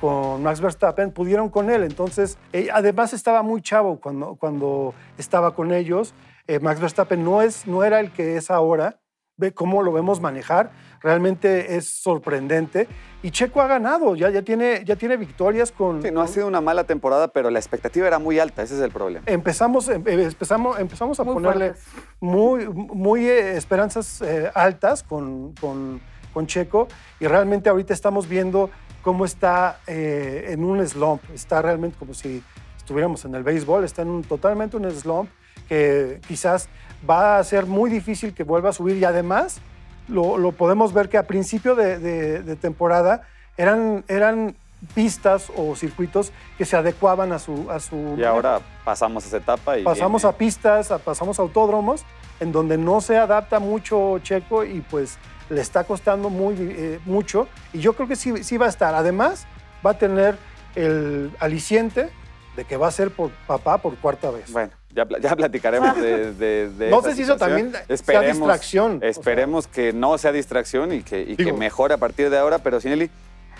con 0.00 0.42
Max 0.42 0.60
Verstappen, 0.60 1.12
pudieron 1.12 1.48
con 1.48 1.70
él. 1.70 1.82
Entonces, 1.82 2.38
eh, 2.52 2.68
además 2.72 3.12
estaba 3.12 3.42
muy 3.42 3.62
chavo 3.62 4.00
cuando, 4.00 4.36
cuando 4.36 4.94
estaba 5.18 5.54
con 5.54 5.72
ellos. 5.72 6.14
Eh, 6.46 6.58
Max 6.60 6.80
Verstappen 6.80 7.24
no, 7.24 7.42
es, 7.42 7.66
no 7.66 7.84
era 7.84 8.00
el 8.00 8.10
que 8.12 8.36
es 8.36 8.50
ahora. 8.50 8.98
Ve 9.36 9.52
cómo 9.52 9.82
lo 9.82 9.92
vemos 9.92 10.20
manejar. 10.20 10.70
Realmente 11.06 11.76
es 11.76 11.88
sorprendente. 11.88 12.88
Y 13.22 13.30
Checo 13.30 13.60
ha 13.62 13.68
ganado, 13.68 14.16
ya, 14.16 14.28
ya, 14.28 14.42
tiene, 14.42 14.82
ya 14.84 14.96
tiene 14.96 15.16
victorias 15.16 15.70
con... 15.70 16.02
Sí, 16.02 16.10
no 16.10 16.20
ha 16.20 16.26
sido 16.26 16.48
una 16.48 16.60
mala 16.60 16.82
temporada, 16.82 17.28
pero 17.28 17.48
la 17.48 17.60
expectativa 17.60 18.08
era 18.08 18.18
muy 18.18 18.40
alta, 18.40 18.64
ese 18.64 18.74
es 18.74 18.80
el 18.80 18.90
problema. 18.90 19.24
Empezamos, 19.26 19.88
em- 19.88 20.02
eh, 20.04 20.24
empezamos, 20.24 20.80
empezamos 20.80 21.20
a 21.20 21.22
Muy 21.24 21.34
ponerle 21.34 21.74
fuertes. 21.74 21.84
muy, 22.18 22.66
muy 22.68 23.28
eh, 23.28 23.56
esperanzas 23.56 24.20
eh, 24.20 24.50
altas 24.52 25.04
con, 25.04 25.52
con, 25.60 26.00
con 26.34 26.48
Checo 26.48 26.88
y 27.20 27.28
realmente 27.28 27.68
ahorita 27.68 27.94
estamos 27.94 28.28
viendo 28.28 28.68
cómo 29.02 29.24
está 29.24 29.78
eh, 29.86 30.46
en 30.48 30.64
un 30.64 30.84
slump. 30.84 31.22
Está 31.32 31.62
realmente 31.62 31.96
como 32.00 32.14
si 32.14 32.42
estuviéramos 32.76 33.24
en 33.24 33.36
el 33.36 33.44
béisbol, 33.44 33.84
está 33.84 34.02
en 34.02 34.08
un, 34.08 34.22
totalmente 34.24 34.76
un 34.76 34.90
slump 34.90 35.30
que 35.68 36.20
quizás 36.26 36.68
va 37.08 37.38
a 37.38 37.44
ser 37.44 37.64
muy 37.66 37.90
difícil 37.90 38.34
que 38.34 38.42
vuelva 38.42 38.70
a 38.70 38.72
subir 38.72 38.96
y 38.96 39.04
además 39.04 39.60
lo, 40.08 40.38
lo 40.38 40.52
podemos 40.52 40.92
ver 40.92 41.08
que 41.08 41.18
a 41.18 41.26
principio 41.26 41.74
de, 41.74 41.98
de- 41.98 42.42
de 42.42 42.56
temporada 42.56 43.22
eran, 43.56 44.04
eran 44.08 44.54
pistas 44.94 45.50
o 45.56 45.74
circuitos 45.74 46.32
que 46.58 46.64
se 46.64 46.76
adecuaban 46.76 47.32
a 47.32 47.38
su... 47.38 47.70
A 47.70 47.80
su 47.80 48.14
Y 48.18 48.24
ahora 48.24 48.60
pasamos 48.84 49.24
esa 49.26 49.38
etapa 49.38 49.78
y 49.78 49.84
pasamos 49.84 50.22
viene- 50.22 50.34
a 50.34 50.38
pistas, 50.38 50.90
a- 50.90 50.98
pasamos 50.98 51.38
a 51.38 51.42
autódromos, 51.42 52.04
en 52.40 52.52
donde 52.52 52.76
no 52.78 53.00
se 53.00 53.16
adapta 53.16 53.58
mucho 53.58 54.18
Checo 54.20 54.64
y 54.64 54.80
pues 54.82 55.18
le 55.48 55.60
está 55.60 55.84
costando 55.84 56.28
muy, 56.28 56.54
eh, 56.58 57.00
mucho. 57.06 57.48
Y 57.72 57.78
yo 57.80 57.94
creo 57.94 58.06
que 58.08 58.16
sí, 58.16 58.44
sí 58.44 58.56
va 58.58 58.66
a 58.66 58.68
estar. 58.68 58.94
Además, 58.94 59.46
va 59.84 59.92
a 59.92 59.98
tener 59.98 60.36
el 60.74 61.32
aliciente 61.40 62.10
de 62.56 62.64
que 62.64 62.76
va 62.76 62.88
a 62.88 62.90
ser 62.90 63.10
por 63.10 63.30
papá 63.46 63.78
por 63.78 63.96
cuarta 63.96 64.30
vez. 64.30 64.52
Bueno, 64.52 64.72
ya, 64.96 65.06
ya 65.20 65.36
platicaremos 65.36 65.94
de, 66.00 66.32
de- 66.32 66.68
de 66.70 66.90
No 66.90 67.00
esa 67.00 67.10
sé 67.10 67.16
si 67.16 67.22
eso 67.22 67.34
situación. 67.34 67.72
también 67.72 67.86
sea 68.04 68.20
distracción, 68.22 68.96
o 68.96 69.00
sea. 69.00 69.08
Esperemos 69.10 69.66
que 69.68 69.92
no 69.92 70.16
sea 70.18 70.32
distracción 70.32 70.92
y 70.92 71.02
que, 71.02 71.20
y 71.20 71.36
que 71.36 71.44
Digo- 71.44 71.56
mejore 71.56 71.94
a 71.94 71.98
partir 71.98 72.30
de 72.30 72.38
ahora. 72.38 72.58
Pero, 72.58 72.80
Sinelli, 72.80 73.10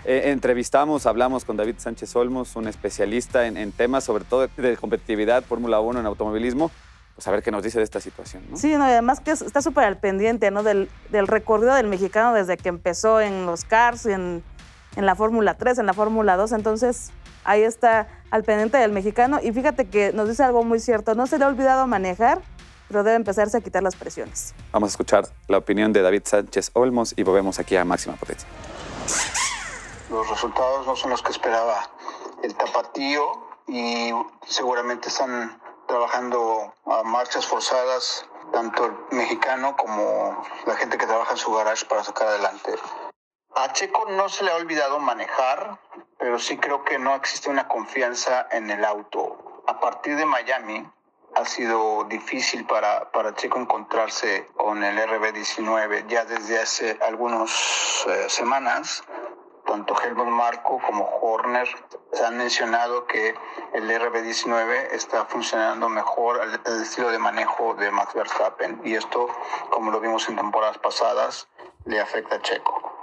eh, 0.05 0.23
entrevistamos, 0.31 1.05
hablamos 1.06 1.44
con 1.44 1.56
David 1.56 1.75
Sánchez 1.79 2.17
Olmos, 2.17 2.56
un 2.56 2.67
especialista 2.69 3.47
en, 3.47 3.56
en 3.56 3.71
temas 3.73 4.05
sobre 4.05 4.25
todo 4.25 4.49
de 4.56 4.77
competitividad, 4.77 5.44
Fórmula 5.44 5.79
1 5.81 6.00
en 6.00 6.06
automovilismo. 6.06 6.71
Pues 7.15 7.27
a 7.29 7.31
ver 7.31 7.43
qué 7.43 7.50
nos 7.50 7.62
dice 7.62 7.79
de 7.79 7.85
esta 7.85 7.99
situación. 8.00 8.43
¿no? 8.50 8.56
Sí, 8.59 8.75
no, 8.77 8.87
y 8.87 8.91
además 8.91 9.21
que 9.21 9.31
es- 9.31 9.41
está 9.43 9.62
súper 9.62 9.85
al 9.85 9.99
pendiente 9.99 10.50
¿no? 10.50 10.62
del, 10.62 10.88
del 11.11 11.26
recorrido 11.26 11.75
del 11.75 11.87
mexicano 11.87 12.35
desde 12.35 12.57
que 12.59 12.69
empezó 12.69 13.21
en 13.23 13.47
los 13.47 13.64
Cars, 13.64 14.05
en, 14.07 14.43
en 14.97 15.07
la 15.07 15.14
Fórmula 15.14 15.55
3, 15.55 15.78
en 15.78 15.87
la 15.87 15.95
Fórmula 15.95 16.37
2. 16.37 16.52
Entonces, 16.52 17.11
ahí 17.47 17.62
está 17.62 18.09
al 18.31 18.45
pendiente 18.45 18.76
del 18.76 18.93
mexicano. 18.93 19.38
Y 19.43 19.53
fíjate 19.53 19.88
que 19.88 20.12
nos 20.12 20.29
dice 20.29 20.43
algo 20.43 20.62
muy 20.65 20.81
cierto. 20.81 21.15
No 21.15 21.26
se 21.26 21.38
le 21.38 21.45
ha 21.45 21.49
olvidado 21.49 21.87
manejar, 21.87 22.43
pero 22.88 23.03
debe 23.03 23.17
empezarse 23.17 23.57
a 23.57 23.61
quitar 23.61 23.83
las 23.83 23.97
presiones. 23.97 24.55
Vamos 24.73 24.88
a 24.88 24.91
escuchar 24.91 25.26
la 25.49 25.59
opinión 25.59 25.93
de 25.93 26.03
David 26.03 26.23
Sánchez 26.25 26.71
Olmos 26.75 27.15
y 27.17 27.23
volvemos 27.23 27.59
aquí 27.59 27.76
a 27.76 27.85
Máxima 27.85 28.17
Potencia. 28.17 28.49
los 30.11 30.29
resultados 30.29 30.87
no 30.87 30.95
son 30.95 31.11
los 31.11 31.23
que 31.23 31.31
esperaba 31.31 31.91
el 32.43 32.55
tapatío 32.55 33.23
y 33.69 34.11
seguramente 34.47 35.09
están 35.09 35.61
trabajando 35.88 36.75
a 36.87 37.03
marchas 37.03 37.47
forzadas 37.47 38.26
tanto 38.53 38.87
el 38.87 38.93
mexicano 39.17 39.76
como 39.76 40.45
la 40.67 40.76
gente 40.76 40.99
que 40.99 41.07
trabaja 41.07 41.33
en 41.33 41.38
su 41.38 41.53
garage 41.53 41.85
para 41.87 42.05
sacar 42.05 42.29
adelante. 42.29 42.75
A 43.58 43.72
Checo 43.72 44.04
no 44.10 44.28
se 44.28 44.44
le 44.44 44.50
ha 44.50 44.56
olvidado 44.56 44.98
manejar, 44.98 45.78
pero 46.18 46.38
sí 46.38 46.58
creo 46.58 46.84
que 46.84 46.98
no 46.98 47.14
existe 47.14 47.48
una 47.48 47.66
confianza 47.66 48.46
en 48.50 48.70
el 48.70 48.84
auto. 48.84 49.62
A 49.66 49.80
partir 49.80 50.14
de 50.16 50.26
Miami 50.26 50.86
ha 51.34 51.44
sido 51.46 52.04
difícil 52.04 52.66
para, 52.66 53.10
para 53.12 53.34
Checo 53.34 53.58
encontrarse 53.58 54.46
con 54.58 54.84
el 54.84 54.98
RB19 54.98 56.06
ya 56.06 56.26
desde 56.26 56.60
hace 56.60 56.98
algunas 57.00 57.50
semanas 58.28 59.02
tanto 59.66 59.94
Helmut 60.00 60.28
Marco 60.28 60.78
como 60.86 61.04
Horner 61.20 61.68
han 62.25 62.36
mencionado 62.36 63.06
que 63.06 63.34
el 63.72 63.90
RB19 63.90 64.92
está 64.92 65.25
funcionando 65.25 65.88
mejor 65.88 66.40
al, 66.40 66.60
al 66.64 66.82
estilo 66.82 67.10
de 67.10 67.18
manejo 67.18 67.75
de 67.75 67.90
Max 67.90 68.14
Verstappen 68.14 68.80
y 68.84 68.94
esto, 68.94 69.28
como 69.70 69.90
lo 69.90 70.00
vimos 70.00 70.28
en 70.28 70.36
temporadas 70.36 70.78
pasadas, 70.78 71.48
le 71.84 72.00
afecta 72.00 72.36
a 72.36 72.42
Checo. 72.42 72.96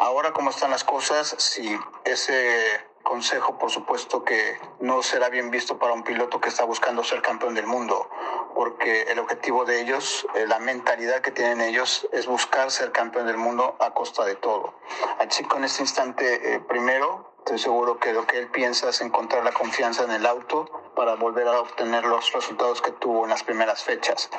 Ahora 0.00 0.32
como 0.32 0.48
están 0.48 0.70
las 0.70 0.82
cosas, 0.82 1.34
si 1.36 1.78
ese 2.04 2.80
consejo, 3.02 3.58
por 3.58 3.70
supuesto 3.70 4.24
que 4.24 4.58
no 4.80 5.02
será 5.02 5.28
bien 5.28 5.50
visto 5.50 5.78
para 5.78 5.92
un 5.92 6.04
piloto 6.04 6.40
que 6.40 6.48
está 6.48 6.64
buscando 6.64 7.04
ser 7.04 7.20
campeón 7.20 7.54
del 7.54 7.66
mundo, 7.66 8.08
porque 8.54 9.02
el 9.02 9.18
objetivo 9.18 9.66
de 9.66 9.82
ellos, 9.82 10.26
eh, 10.36 10.46
la 10.46 10.58
mentalidad 10.58 11.20
que 11.20 11.32
tienen 11.32 11.60
ellos 11.60 12.08
es 12.12 12.26
buscar 12.26 12.70
ser 12.70 12.92
campeón 12.92 13.26
del 13.26 13.36
mundo 13.36 13.76
a 13.78 13.92
costa 13.92 14.24
de 14.24 14.36
todo. 14.36 14.72
A 15.18 15.28
Chico 15.28 15.58
en 15.58 15.64
este 15.64 15.82
instante, 15.82 16.54
eh, 16.54 16.60
primero, 16.60 17.34
estoy 17.40 17.58
seguro 17.58 18.00
que 18.00 18.14
lo 18.14 18.26
que 18.26 18.38
él 18.38 18.48
piensa 18.48 18.88
es 18.88 19.02
encontrar 19.02 19.44
la 19.44 19.52
confianza 19.52 20.04
en 20.04 20.12
el 20.12 20.24
auto 20.24 20.64
para 20.96 21.16
volver 21.16 21.46
a 21.46 21.60
obtener 21.60 22.06
los 22.06 22.32
resultados 22.32 22.80
que 22.80 22.92
tuvo 22.92 23.24
en 23.24 23.30
las 23.30 23.42
primeras 23.42 23.84
fechas. 23.84 24.30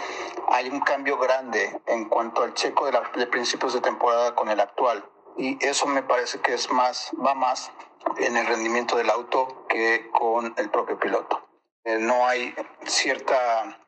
Hay 0.49 0.69
un 0.69 0.79
cambio 0.79 1.19
grande 1.19 1.79
en 1.85 2.09
cuanto 2.09 2.41
al 2.41 2.55
checo 2.55 2.87
de, 2.87 2.93
la, 2.93 3.03
de 3.15 3.27
principios 3.27 3.75
de 3.75 3.81
temporada 3.81 4.33
con 4.33 4.49
el 4.49 4.59
actual 4.59 5.05
y 5.41 5.57
eso 5.61 5.87
me 5.87 6.03
parece 6.03 6.39
que 6.39 6.53
es 6.53 6.71
más, 6.71 7.11
va 7.13 7.33
más 7.33 7.71
en 8.17 8.37
el 8.37 8.45
rendimiento 8.45 8.95
del 8.95 9.09
auto 9.09 9.65
que 9.67 10.07
con 10.11 10.53
el 10.55 10.69
propio 10.69 10.99
piloto. 10.99 11.47
Eh, 11.83 11.97
no 11.97 12.27
hay 12.27 12.53
cierta 12.85 13.79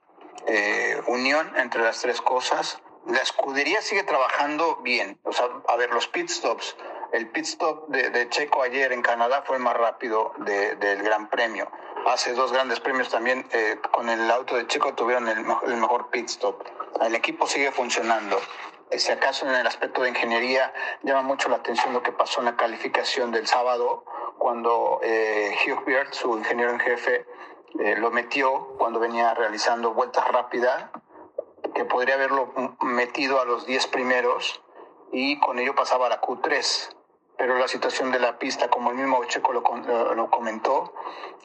eh, 0.47 0.99
unión 1.05 1.55
entre 1.57 1.83
las 1.83 2.01
tres 2.01 2.21
cosas. 2.21 2.81
La 3.05 3.19
escudería 3.19 3.83
sigue 3.83 4.01
trabajando 4.01 4.77
bien. 4.77 5.19
O 5.23 5.31
sea, 5.31 5.45
a 5.67 5.75
ver, 5.75 5.93
los 5.93 6.07
pit 6.07 6.27
stops. 6.27 6.75
El 7.11 7.29
pit 7.29 7.45
stop 7.45 7.87
de, 7.89 8.09
de 8.09 8.29
Checo 8.29 8.63
ayer 8.63 8.91
en 8.91 9.03
Canadá 9.03 9.43
fue 9.45 9.57
el 9.57 9.61
más 9.61 9.77
rápido 9.77 10.33
de, 10.37 10.75
del 10.77 11.03
Gran 11.03 11.29
Premio. 11.29 11.69
Hace 12.07 12.33
dos 12.33 12.51
grandes 12.51 12.79
premios 12.79 13.09
también 13.09 13.47
eh, 13.51 13.77
con 13.91 14.09
el 14.09 14.29
auto 14.31 14.55
de 14.55 14.65
Checo 14.65 14.95
tuvieron 14.95 15.27
el, 15.29 15.45
el 15.67 15.77
mejor 15.77 16.09
pit 16.09 16.29
stop. 16.29 16.63
El 16.99 17.13
equipo 17.13 17.45
sigue 17.45 17.71
funcionando 17.71 18.41
si 18.91 19.11
acaso 19.11 19.47
en 19.47 19.55
el 19.55 19.65
aspecto 19.65 20.01
de 20.01 20.09
ingeniería 20.09 20.73
llama 21.03 21.21
mucho 21.21 21.49
la 21.49 21.57
atención 21.57 21.93
lo 21.93 22.03
que 22.03 22.11
pasó 22.11 22.39
en 22.39 22.45
la 22.45 22.55
calificación 22.55 23.31
del 23.31 23.47
sábado, 23.47 24.05
cuando 24.37 24.99
eh, 25.03 25.55
Hugh 25.65 25.85
Beard, 25.85 26.13
su 26.13 26.37
ingeniero 26.37 26.71
en 26.71 26.79
jefe, 26.79 27.25
eh, 27.79 27.95
lo 27.97 28.11
metió 28.11 28.75
cuando 28.77 28.99
venía 28.99 29.33
realizando 29.33 29.93
vueltas 29.93 30.27
rápidas, 30.27 30.85
que 31.73 31.85
podría 31.85 32.15
haberlo 32.15 32.53
metido 32.81 33.41
a 33.41 33.45
los 33.45 33.65
10 33.65 33.87
primeros 33.87 34.61
y 35.11 35.39
con 35.39 35.57
ello 35.59 35.73
pasaba 35.73 36.07
a 36.07 36.09
la 36.09 36.21
Q3 36.21 36.95
pero 37.37 37.57
la 37.57 37.67
situación 37.67 38.11
de 38.11 38.19
la 38.19 38.37
pista, 38.37 38.69
como 38.69 38.91
el 38.91 38.97
mismo 38.97 39.23
Checo 39.25 39.53
lo, 39.53 39.61
lo 40.15 40.29
comentó, 40.29 40.93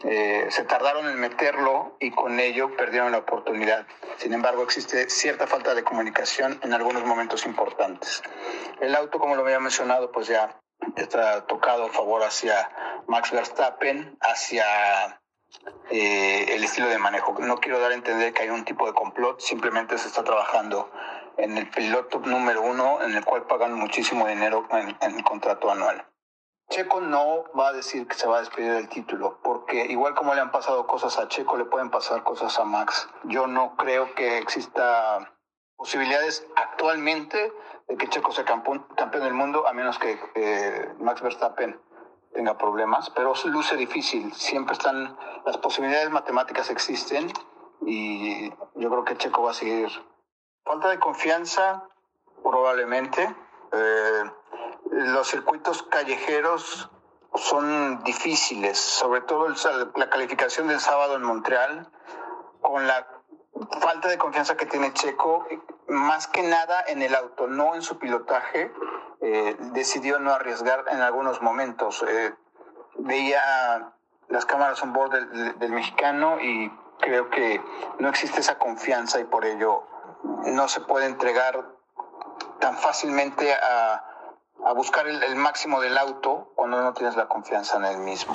eh, 0.05 0.47
se 0.51 0.65
tardaron 0.65 1.09
en 1.09 1.19
meterlo 1.19 1.97
y 1.99 2.11
con 2.11 2.39
ello 2.39 2.77
perdieron 2.77 3.13
la 3.13 3.19
oportunidad. 3.19 3.87
Sin 4.17 4.33
embargo, 4.33 4.63
existe 4.63 5.09
cierta 5.11 5.47
falta 5.47 5.75
de 5.75 5.83
comunicación 5.83 6.61
en 6.63 6.73
algunos 6.73 7.05
momentos 7.05 7.47
importantes. 7.47 8.23
El 8.81 8.95
auto, 8.95 9.19
como 9.19 9.35
lo 9.35 9.43
había 9.43 9.61
mencionado, 9.61 10.13
pues 10.13 10.29
ya 10.29 10.61
está 10.97 11.47
tocado 11.47 11.87
a 11.87 11.89
favor 11.89 12.23
hacia 12.23 12.71
Max 13.07 13.33
Verstappen, 13.33 14.17
hacia 14.21 15.21
eh, 15.91 16.55
el 16.55 16.65
estilo 16.65 16.89
de 16.89 16.99
manejo. 16.99 17.35
No 17.41 17.59
quiero 17.59 17.81
dar 17.81 17.93
a 17.93 17.95
entender 17.95 18.33
que 18.33 18.43
hay 18.43 18.51
un 18.51 18.65
tipo 18.65 18.87
de 18.87 18.93
complot, 18.93 19.41
simplemente 19.41 19.99
se 19.99 20.09
está 20.09 20.23
trabajando 20.23 20.91
en 21.39 21.57
el 21.57 21.71
piloto 21.71 22.19
número 22.19 22.63
uno, 22.63 23.01
en 23.03 23.15
el 23.15 23.25
cual 23.25 23.45
pagan 23.47 23.73
muchísimo 23.75 24.27
dinero 24.27 24.67
en, 24.71 24.97
en, 25.01 25.17
el 25.17 25.25
contrato 25.25 25.71
anual. 25.71 26.05
Checo 26.69 27.01
no 27.01 27.45
va 27.59 27.69
a 27.69 27.73
decir 27.73 28.07
que 28.07 28.15
se 28.15 28.29
va 28.29 28.37
a 28.37 28.41
despedir 28.41 28.73
del 28.73 28.89
título, 28.89 29.39
porque 29.43 29.87
igual 29.87 30.15
como 30.15 30.35
le 30.35 30.41
han 30.41 30.51
pasado 30.51 30.87
cosas 30.87 31.19
a 31.19 31.29
Checo, 31.29 31.57
le 31.57 31.65
pueden 31.65 31.91
pasar 31.91 32.23
cosas 32.25 32.59
a 32.59 32.65
Max. 32.65 33.09
Yo 33.25 33.47
no 33.47 33.77
creo 33.77 34.15
que 34.15 34.39
exista 34.39 35.33
posibilidades 35.77 36.47
actualmente 36.57 37.53
de 37.87 37.97
que 37.97 38.09
Checo 38.09 38.33
sea 38.33 38.45
campeón, 38.45 38.87
campeón 38.97 39.25
del 39.25 39.33
mundo, 39.33 39.67
a 39.67 39.73
menos 39.73 39.99
que 39.99 40.93
Max 40.99 41.23
Verstappen 41.23 41.81
tenga 42.35 42.59
problemas, 42.59 43.11
pero 43.11 43.33
luce 43.47 43.77
difícil. 43.77 44.35
Siempre 44.35 44.75
están, 44.75 45.17
las 45.47 45.57
posibilidades 45.57 46.11
matemáticas 46.11 46.69
existen 46.69 47.33
y 47.87 48.51
yo 48.75 48.91
creo 48.91 49.05
que 49.05 49.17
Checo 49.17 49.43
va 49.43 49.53
a 49.53 49.55
seguir 49.55 49.89
Falta 50.69 50.91
de 50.91 50.99
confianza, 50.99 51.83
probablemente. 52.43 53.35
Eh, 53.73 54.23
los 54.91 55.27
circuitos 55.27 55.83
callejeros 55.85 56.91
son 57.37 58.05
difíciles, 58.05 58.77
sobre 58.77 59.23
todo 59.23 59.49
la 59.97 60.11
calificación 60.11 60.69
del 60.69 60.79
sábado 60.79 61.17
en 61.17 61.23
Montreal, 61.23 61.91
con 62.61 62.87
la 62.87 63.07
falta 63.81 64.09
de 64.09 64.19
confianza 64.19 64.59
que 64.59 64.67
tiene 64.67 64.93
Checo, 64.93 65.47
más 65.87 66.27
que 66.27 66.43
nada 66.43 66.85
en 66.87 67.01
el 67.01 67.15
auto, 67.15 67.47
no 67.47 67.75
en 67.75 67.81
su 67.81 67.99
pilotaje, 67.99 68.71
eh, 69.23 69.57
decidió 69.73 70.19
no 70.19 70.35
arriesgar 70.35 70.85
en 70.91 71.01
algunos 71.01 71.41
momentos. 71.41 72.05
Eh, 72.07 72.35
veía 72.99 73.95
las 74.29 74.45
cámaras 74.45 74.83
on 74.83 74.93
board 74.93 75.13
del 75.57 75.73
mexicano 75.73 76.39
y 76.39 76.71
creo 77.01 77.31
que 77.31 77.63
no 78.01 78.11
existe 78.11 78.41
esa 78.41 78.59
confianza 78.59 79.19
y 79.19 79.25
por 79.25 79.47
ello 79.47 79.85
no 80.25 80.69
se 80.69 80.81
puede 80.81 81.07
entregar 81.07 81.65
tan 82.61 82.77
fácilmente 82.77 83.53
a, 83.53 84.03
a 84.65 84.73
buscar 84.73 85.07
el, 85.07 85.37
máximo 85.37 85.81
del 85.81 85.97
auto 85.97 86.53
cuando 86.55 86.83
no 86.83 86.93
tienes 86.93 87.17
la 87.17 87.29
confianza 87.29 87.77
en 87.77 87.85
el 87.85 87.99
mismo. 87.99 88.35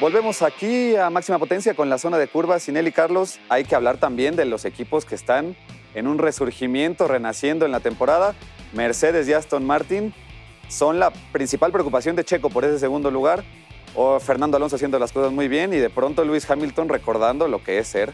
Volvemos 0.00 0.42
aquí 0.42 0.94
a 0.94 1.10
máxima 1.10 1.38
potencia 1.38 1.74
con 1.74 1.90
la 1.90 1.98
zona 1.98 2.18
de 2.18 2.28
curvas. 2.28 2.62
Sin 2.62 2.76
él 2.76 2.86
y 2.86 2.92
Carlos, 2.92 3.40
hay 3.48 3.64
que 3.64 3.74
hablar 3.74 3.98
también 3.98 4.36
de 4.36 4.44
los 4.44 4.64
equipos 4.64 5.04
que 5.04 5.16
están 5.16 5.56
en 5.94 6.06
un 6.06 6.18
resurgimiento, 6.18 7.08
renaciendo 7.08 7.66
en 7.66 7.72
la 7.72 7.80
temporada. 7.80 8.34
Mercedes 8.72 9.28
y 9.28 9.32
Aston 9.32 9.66
Martin 9.66 10.14
son 10.68 11.00
la 11.00 11.10
principal 11.32 11.72
preocupación 11.72 12.14
de 12.14 12.24
Checo 12.24 12.50
por 12.50 12.64
ese 12.64 12.78
segundo 12.78 13.10
lugar 13.10 13.42
o 13.94 14.20
Fernando 14.20 14.56
Alonso 14.56 14.76
haciendo 14.76 14.98
las 14.98 15.12
cosas 15.12 15.32
muy 15.32 15.48
bien 15.48 15.72
y 15.72 15.76
de 15.76 15.90
pronto 15.90 16.24
Luis 16.24 16.48
Hamilton 16.48 16.88
recordando 16.88 17.48
lo 17.48 17.62
que 17.62 17.78
es 17.78 17.88
ser 17.88 18.12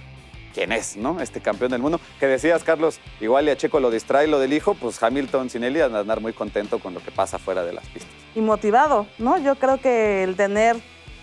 quien 0.54 0.73
es, 0.73 0.97
¿no? 0.97 1.21
Este 1.21 1.40
campeón 1.40 1.73
del 1.73 1.83
mundo. 1.83 2.00
Que 2.21 2.26
decías, 2.26 2.62
Carlos, 2.62 3.00
igual 3.21 3.47
y 3.49 3.50
a 3.50 3.57
Checo 3.57 3.81
lo 3.81 3.90
distrae 3.90 4.28
lo 4.28 4.38
del 4.38 4.52
hijo, 4.52 4.75
pues 4.75 5.02
Hamilton 5.02 5.50
sin 5.50 5.64
él 5.64 5.83
a 5.83 5.87
andar 5.87 6.21
muy 6.21 6.33
contento 6.33 6.78
con 6.78 6.95
lo 6.95 7.00
que 7.00 7.11
pasa 7.11 7.38
fuera 7.38 7.64
de 7.64 7.73
las 7.73 7.85
pistas. 7.87 8.11
Y 8.35 8.40
motivado, 8.40 9.07
¿no? 9.19 9.37
Yo 9.38 9.57
creo 9.57 9.81
que 9.81 10.23
el 10.23 10.37
tener 10.37 10.76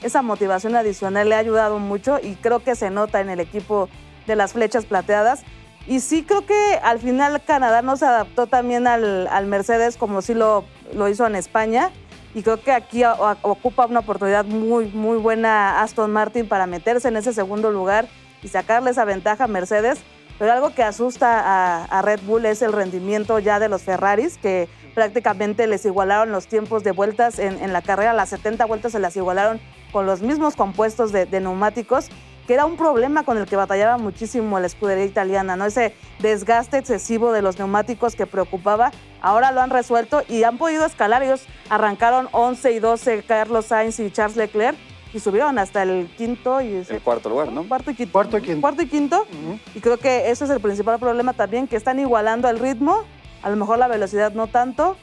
esa 0.03 0.21
motivación 0.21 0.75
adicional 0.75 1.29
le 1.29 1.35
ha 1.35 1.39
ayudado 1.39 1.79
mucho 1.79 2.19
y 2.21 2.35
creo 2.35 2.59
que 2.59 2.75
se 2.75 2.89
nota 2.89 3.21
en 3.21 3.29
el 3.29 3.39
equipo 3.39 3.87
de 4.27 4.35
las 4.35 4.53
flechas 4.53 4.85
plateadas. 4.85 5.43
Y 5.87 5.99
sí 6.01 6.23
creo 6.23 6.45
que 6.45 6.79
al 6.83 6.99
final 6.99 7.41
Canadá 7.43 7.81
no 7.81 7.97
se 7.97 8.05
adaptó 8.05 8.47
también 8.47 8.85
al, 8.85 9.27
al 9.27 9.47
Mercedes 9.47 9.97
como 9.97 10.21
sí 10.21 10.33
lo, 10.33 10.65
lo 10.93 11.07
hizo 11.07 11.25
en 11.25 11.35
España 11.35 11.91
y 12.33 12.43
creo 12.43 12.61
que 12.61 12.71
aquí 12.71 13.03
ocupa 13.41 13.85
una 13.85 13.99
oportunidad 13.99 14.45
muy, 14.45 14.85
muy 14.87 15.17
buena 15.17 15.81
Aston 15.81 16.11
Martin 16.11 16.47
para 16.47 16.65
meterse 16.65 17.07
en 17.07 17.17
ese 17.17 17.33
segundo 17.33 17.71
lugar 17.71 18.07
y 18.41 18.47
sacarle 18.47 18.91
esa 18.91 19.05
ventaja 19.05 19.45
a 19.45 19.47
Mercedes. 19.47 19.99
Pero 20.39 20.53
algo 20.53 20.73
que 20.73 20.81
asusta 20.81 21.85
a, 21.85 22.01
Red 22.01 22.21
Bull 22.25 22.45
es 22.47 22.63
el 22.63 22.73
rendimiento 22.73 23.37
ya 23.37 23.59
de 23.59 23.69
los 23.69 23.83
Ferraris, 23.83 24.39
que 24.39 24.67
prácticamente 24.95 25.67
les 25.67 25.85
igualaron 25.85 26.31
los 26.31 26.47
tiempos 26.47 26.83
de 26.83 26.91
vueltas 26.91 27.37
en, 27.37 27.71
la 27.71 27.83
carrera, 27.83 28.13
las 28.13 28.29
70 28.29 28.65
vueltas 28.65 28.93
se 28.93 28.99
las 28.99 29.15
igualaron 29.15 29.61
con 29.91 30.07
los 30.07 30.21
mismos 30.21 30.55
compuestos 30.55 31.11
de, 31.11 31.27
de 31.27 31.41
neumáticos 31.41 32.09
que 32.47 32.55
era 32.55 32.65
un 32.65 32.75
problema 32.75 33.23
con 33.23 33.37
el 33.37 33.45
que 33.45 33.55
batallaba 33.55 33.97
muchísimo 33.97 34.59
la 34.59 34.67
escudería 34.67 35.05
italiana, 35.05 35.55
¿no? 35.55 35.65
Ese 35.65 35.93
desgaste 36.19 36.77
excesivo 36.77 37.31
de 37.31 37.41
los 37.41 37.59
neumáticos 37.59 38.15
que 38.15 38.25
preocupaba. 38.25 38.91
Ahora 39.21 39.51
lo 39.51 39.61
han 39.61 39.69
resuelto 39.69 40.23
y 40.27 40.43
han 40.43 40.57
podido 40.57 40.85
escalar. 40.85 41.23
Ellos 41.23 41.45
arrancaron 41.69 42.27
11 42.31 42.71
y 42.71 42.79
12 42.79 43.23
Carlos 43.23 43.65
Sainz 43.67 43.99
y 43.99 44.11
Charles 44.11 44.35
Leclerc 44.35 44.75
y 45.13 45.19
subieron 45.19 45.59
hasta 45.59 45.83
el 45.83 46.07
quinto 46.17 46.61
y 46.61 46.85
el 46.87 47.01
cuarto 47.01 47.29
lugar, 47.29 47.51
¿no? 47.51 47.67
Cuarto 47.67 47.91
y 47.91 47.95
quinto. 47.95 48.13
Cuarto 48.13 48.37
y 48.37 48.41
quinto. 48.41 48.61
Cuarto 48.61 48.81
y 48.81 48.87
quinto. 48.87 49.27
Y 49.75 49.79
creo 49.79 49.97
que 49.97 50.29
ese 50.29 50.45
es 50.45 50.49
el 50.49 50.59
principal 50.59 50.99
problema 50.99 51.33
también, 51.33 51.67
que 51.67 51.75
están 51.75 51.99
igualando 51.99 52.49
el 52.49 52.59
ritmo, 52.59 53.03
a 53.43 53.49
lo 53.49 53.55
mejor 53.55 53.77
la 53.77 53.87
velocidad 53.87 54.31
no 54.33 54.47
tanto, 54.47 54.95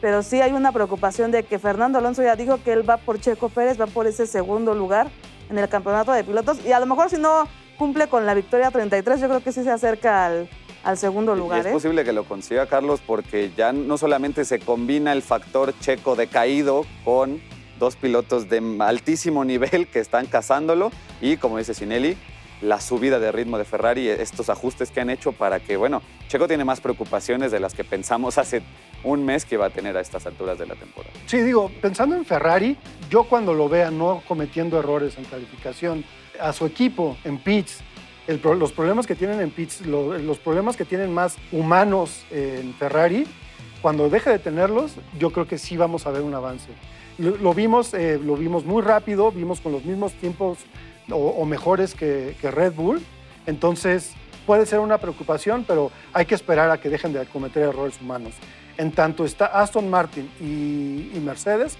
pero 0.00 0.22
sí 0.22 0.40
hay 0.40 0.52
una 0.52 0.72
preocupación 0.72 1.30
de 1.30 1.42
que 1.42 1.58
Fernando 1.58 1.98
Alonso 1.98 2.22
ya 2.22 2.36
dijo 2.36 2.62
que 2.62 2.72
él 2.72 2.88
va 2.88 2.96
por 2.96 3.20
Checo 3.20 3.50
Pérez, 3.50 3.78
va 3.78 3.86
por 3.86 4.06
ese 4.06 4.26
segundo 4.26 4.74
lugar 4.74 5.08
en 5.50 5.58
el 5.58 5.68
campeonato 5.68 6.12
de 6.12 6.24
pilotos. 6.24 6.64
Y 6.64 6.72
a 6.72 6.80
lo 6.80 6.86
mejor 6.86 7.10
si 7.10 7.18
no 7.18 7.46
cumple 7.76 8.08
con 8.08 8.24
la 8.24 8.34
victoria 8.34 8.70
33, 8.70 9.20
yo 9.20 9.28
creo 9.28 9.42
que 9.42 9.52
sí 9.52 9.62
se 9.62 9.70
acerca 9.70 10.24
al, 10.24 10.48
al 10.82 10.96
segundo 10.98 11.34
lugar. 11.34 11.58
Y 11.58 11.60
es 11.60 11.66
¿eh? 11.66 11.72
posible 11.72 12.04
que 12.04 12.12
lo 12.12 12.24
consiga 12.24 12.66
Carlos 12.66 13.00
porque 13.06 13.50
ya 13.56 13.72
no 13.72 13.98
solamente 13.98 14.44
se 14.44 14.58
combina 14.58 15.12
el 15.12 15.22
factor 15.22 15.74
checo 15.80 16.16
decaído 16.16 16.84
con 17.04 17.40
dos 17.78 17.96
pilotos 17.96 18.48
de 18.48 18.62
altísimo 18.80 19.44
nivel 19.44 19.86
que 19.88 19.98
están 20.00 20.26
cazándolo 20.26 20.90
y 21.20 21.36
como 21.36 21.58
dice 21.58 21.74
Sinelli, 21.74 22.16
la 22.60 22.80
subida 22.80 23.18
de 23.18 23.32
ritmo 23.32 23.58
de 23.58 23.64
Ferrari, 23.64 24.08
estos 24.08 24.50
ajustes 24.50 24.90
que 24.90 25.00
han 25.00 25.10
hecho 25.10 25.32
para 25.32 25.60
que, 25.60 25.76
bueno, 25.76 26.02
Checo 26.28 26.46
tiene 26.46 26.64
más 26.64 26.80
preocupaciones 26.80 27.50
de 27.50 27.60
las 27.60 27.74
que 27.74 27.84
pensamos 27.84 28.38
hace 28.38 28.62
un 29.02 29.24
mes 29.24 29.46
que 29.46 29.56
va 29.56 29.66
a 29.66 29.70
tener 29.70 29.96
a 29.96 30.00
estas 30.00 30.26
alturas 30.26 30.58
de 30.58 30.66
la 30.66 30.74
temporada. 30.74 31.14
Sí, 31.26 31.38
digo, 31.38 31.70
pensando 31.80 32.16
en 32.16 32.26
Ferrari, 32.26 32.76
yo 33.08 33.24
cuando 33.24 33.54
lo 33.54 33.68
vea 33.68 33.90
no 33.90 34.22
cometiendo 34.28 34.78
errores 34.78 35.16
en 35.16 35.24
calificación, 35.24 36.04
a 36.38 36.52
su 36.52 36.66
equipo 36.66 37.16
en 37.24 37.38
pits, 37.38 37.80
los 38.38 38.72
problemas 38.72 39.06
que 39.06 39.14
tienen 39.14 39.40
en 39.40 39.50
pits, 39.50 39.86
lo- 39.86 40.16
los 40.18 40.38
problemas 40.38 40.76
que 40.76 40.84
tienen 40.84 41.12
más 41.12 41.36
humanos 41.52 42.24
en 42.30 42.74
Ferrari, 42.74 43.26
cuando 43.82 44.08
deje 44.10 44.30
de 44.30 44.38
tenerlos, 44.38 44.92
yo 45.18 45.30
creo 45.30 45.46
que 45.46 45.56
sí 45.58 45.76
vamos 45.76 46.06
a 46.06 46.10
ver 46.10 46.22
un 46.22 46.34
avance. 46.34 46.68
Lo, 47.18 47.52
vimos, 47.54 47.92
eh, 47.94 48.18
lo 48.22 48.34
vimos 48.36 48.64
muy 48.64 48.82
rápido, 48.82 49.30
vimos 49.30 49.60
con 49.60 49.72
los 49.72 49.84
mismos 49.84 50.12
tiempos 50.14 50.58
o, 51.10 51.44
mejores 51.44 51.94
que, 51.94 52.34
Red 52.42 52.72
Bull. 52.74 53.02
Entonces, 53.46 54.12
puede 54.46 54.64
ser 54.64 54.78
una 54.80 54.98
preocupación, 54.98 55.64
pero 55.66 55.90
hay 56.12 56.24
que 56.24 56.34
esperar 56.34 56.70
a 56.70 56.78
que 56.80 56.88
dejen 56.88 57.12
de 57.12 57.24
cometer 57.26 57.62
errores 57.64 58.00
humanos. 58.00 58.34
En 58.78 58.92
tanto 58.92 59.24
está 59.24 59.46
Aston 59.46 59.90
Martin 59.90 60.30
y, 60.40 61.10
y 61.14 61.20
Mercedes, 61.22 61.76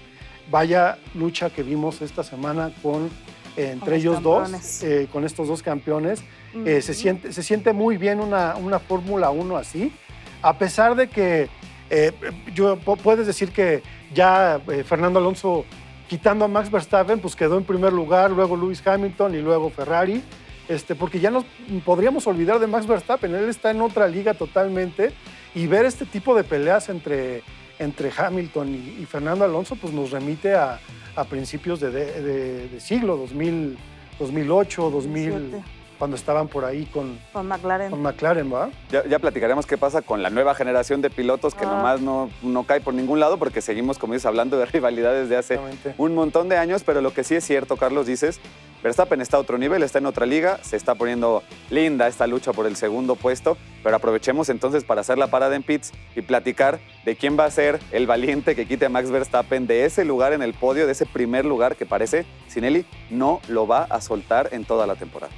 vaya 0.51 0.97
lucha 1.15 1.49
que 1.49 1.63
vimos 1.63 2.01
esta 2.01 2.23
semana 2.23 2.71
con, 2.83 3.09
entre 3.57 3.91
los 3.91 3.99
ellos 3.99 4.15
campeones. 4.15 4.51
dos, 4.51 4.83
eh, 4.83 5.07
con 5.11 5.23
estos 5.25 5.47
dos 5.47 5.61
campeones. 5.63 6.23
Eh, 6.65 6.81
se, 6.81 6.93
siente, 6.93 7.31
se 7.31 7.43
siente 7.43 7.71
muy 7.73 7.97
bien 7.97 8.19
una, 8.19 8.55
una 8.57 8.79
Fórmula 8.79 9.29
1 9.29 9.55
así, 9.57 9.93
a 10.41 10.57
pesar 10.57 10.95
de 10.95 11.07
que 11.07 11.47
eh, 11.89 12.11
yo, 12.53 12.77
pu- 12.79 12.97
puedes 12.97 13.25
decir 13.27 13.51
que 13.51 13.81
ya 14.13 14.59
Fernando 14.85 15.19
Alonso, 15.19 15.63
quitando 16.09 16.43
a 16.43 16.47
Max 16.49 16.69
Verstappen, 16.69 17.19
pues 17.19 17.35
quedó 17.37 17.57
en 17.57 17.63
primer 17.63 17.93
lugar, 17.93 18.31
luego 18.31 18.57
Lewis 18.57 18.85
Hamilton 18.85 19.33
y 19.35 19.39
luego 19.39 19.69
Ferrari, 19.69 20.21
este, 20.67 20.93
porque 20.95 21.19
ya 21.21 21.31
nos 21.31 21.45
podríamos 21.85 22.27
olvidar 22.27 22.59
de 22.59 22.67
Max 22.67 22.85
Verstappen, 22.85 23.33
él 23.33 23.47
está 23.49 23.71
en 23.71 23.81
otra 23.81 24.07
liga 24.07 24.33
totalmente, 24.33 25.11
y 25.55 25.67
ver 25.67 25.85
este 25.85 26.05
tipo 26.05 26.35
de 26.35 26.43
peleas 26.43 26.89
entre, 26.89 27.43
entre 27.81 28.11
Hamilton 28.15 28.69
y, 28.75 29.01
y 29.01 29.05
Fernando 29.05 29.43
Alonso, 29.45 29.75
pues 29.75 29.93
nos 29.93 30.11
remite 30.11 30.53
a, 30.55 30.79
a 31.15 31.23
principios 31.25 31.79
de, 31.79 31.91
de- 31.91 32.21
de- 32.21 32.67
de 32.69 32.79
siglo, 32.79 33.17
2000, 33.17 33.77
2008, 34.19 34.89
2000, 34.91 35.29
2007. 35.31 35.63
cuando 35.97 36.15
estaban 36.15 36.47
por 36.47 36.65
ahí 36.65 36.85
con, 36.85 37.19
Con 37.33 37.47
McLaren. 37.47 37.91
con 37.91 38.01
McLaren, 38.01 38.51
¿va? 38.53 38.69
Ya, 38.91 39.05
ya 39.07 39.19
platicaremos 39.19 39.65
qué 39.65 39.77
pasa 39.77 40.01
con 40.01 40.23
la 40.23 40.29
nueva 40.29 40.55
generación 40.55 41.01
de 41.01 41.09
pilotos 41.09 41.53
que 41.55 41.65
Ah. 41.65 41.69
nomás 41.75 42.01
no, 42.01 42.29
no 42.41 42.63
cae 42.63 42.81
por 42.81 42.93
ningún 42.93 43.19
lado 43.19 43.37
porque 43.37 43.61
seguimos, 43.61 43.97
como 43.99 44.13
dices, 44.13 44.25
hablando 44.25 44.57
de 44.57 44.65
rivalidades 44.67 45.29
de 45.29 45.37
hace 45.37 45.59
un 45.97 46.15
montón 46.15 46.49
de 46.49 46.57
años, 46.57 46.83
pero 46.83 47.01
lo 47.01 47.13
que 47.13 47.23
sí 47.23 47.35
es 47.35 47.43
cierto, 47.43 47.77
Carlos, 47.77 48.05
dices, 48.07 48.39
Verstappen 48.83 49.21
está 49.21 49.37
a 49.37 49.39
otro 49.39 49.57
nivel, 49.57 49.83
está 49.83 49.99
en 49.99 50.07
otra 50.07 50.25
liga, 50.25 50.59
se 50.63 50.75
está 50.75 50.95
poniendo 50.95 51.43
linda 51.69 52.07
esta 52.07 52.25
lucha 52.25 52.51
por 52.51 52.65
el 52.65 52.75
segundo 52.75 53.15
puesto, 53.15 53.57
pero 53.83 53.95
aprovechemos 53.95 54.49
entonces 54.49 54.83
para 54.83 55.01
hacer 55.01 55.19
la 55.19 55.27
parada 55.27 55.55
en 55.55 55.61
pits 55.61 55.91
y 56.15 56.21
platicar 56.21 56.79
de 57.05 57.15
quién 57.15 57.37
va 57.37 57.45
a 57.45 57.51
ser 57.51 57.79
el 57.91 58.07
valiente 58.07 58.55
que 58.55 58.65
quite 58.65 58.85
a 58.85 58.89
Max 58.89 59.11
Verstappen 59.11 59.67
de 59.67 59.85
ese 59.85 60.03
lugar 60.03 60.33
en 60.33 60.41
el 60.41 60.53
podio, 60.53 60.87
de 60.87 60.93
ese 60.93 61.05
primer 61.05 61.45
lugar 61.45 61.75
que 61.75 61.85
parece, 61.85 62.25
Sinelli, 62.47 62.85
no 63.11 63.39
lo 63.47 63.67
va 63.67 63.83
a 63.83 64.01
soltar 64.01 64.49
en 64.51 64.65
toda 64.65 64.87
la 64.87 64.95
temporada. 64.95 65.31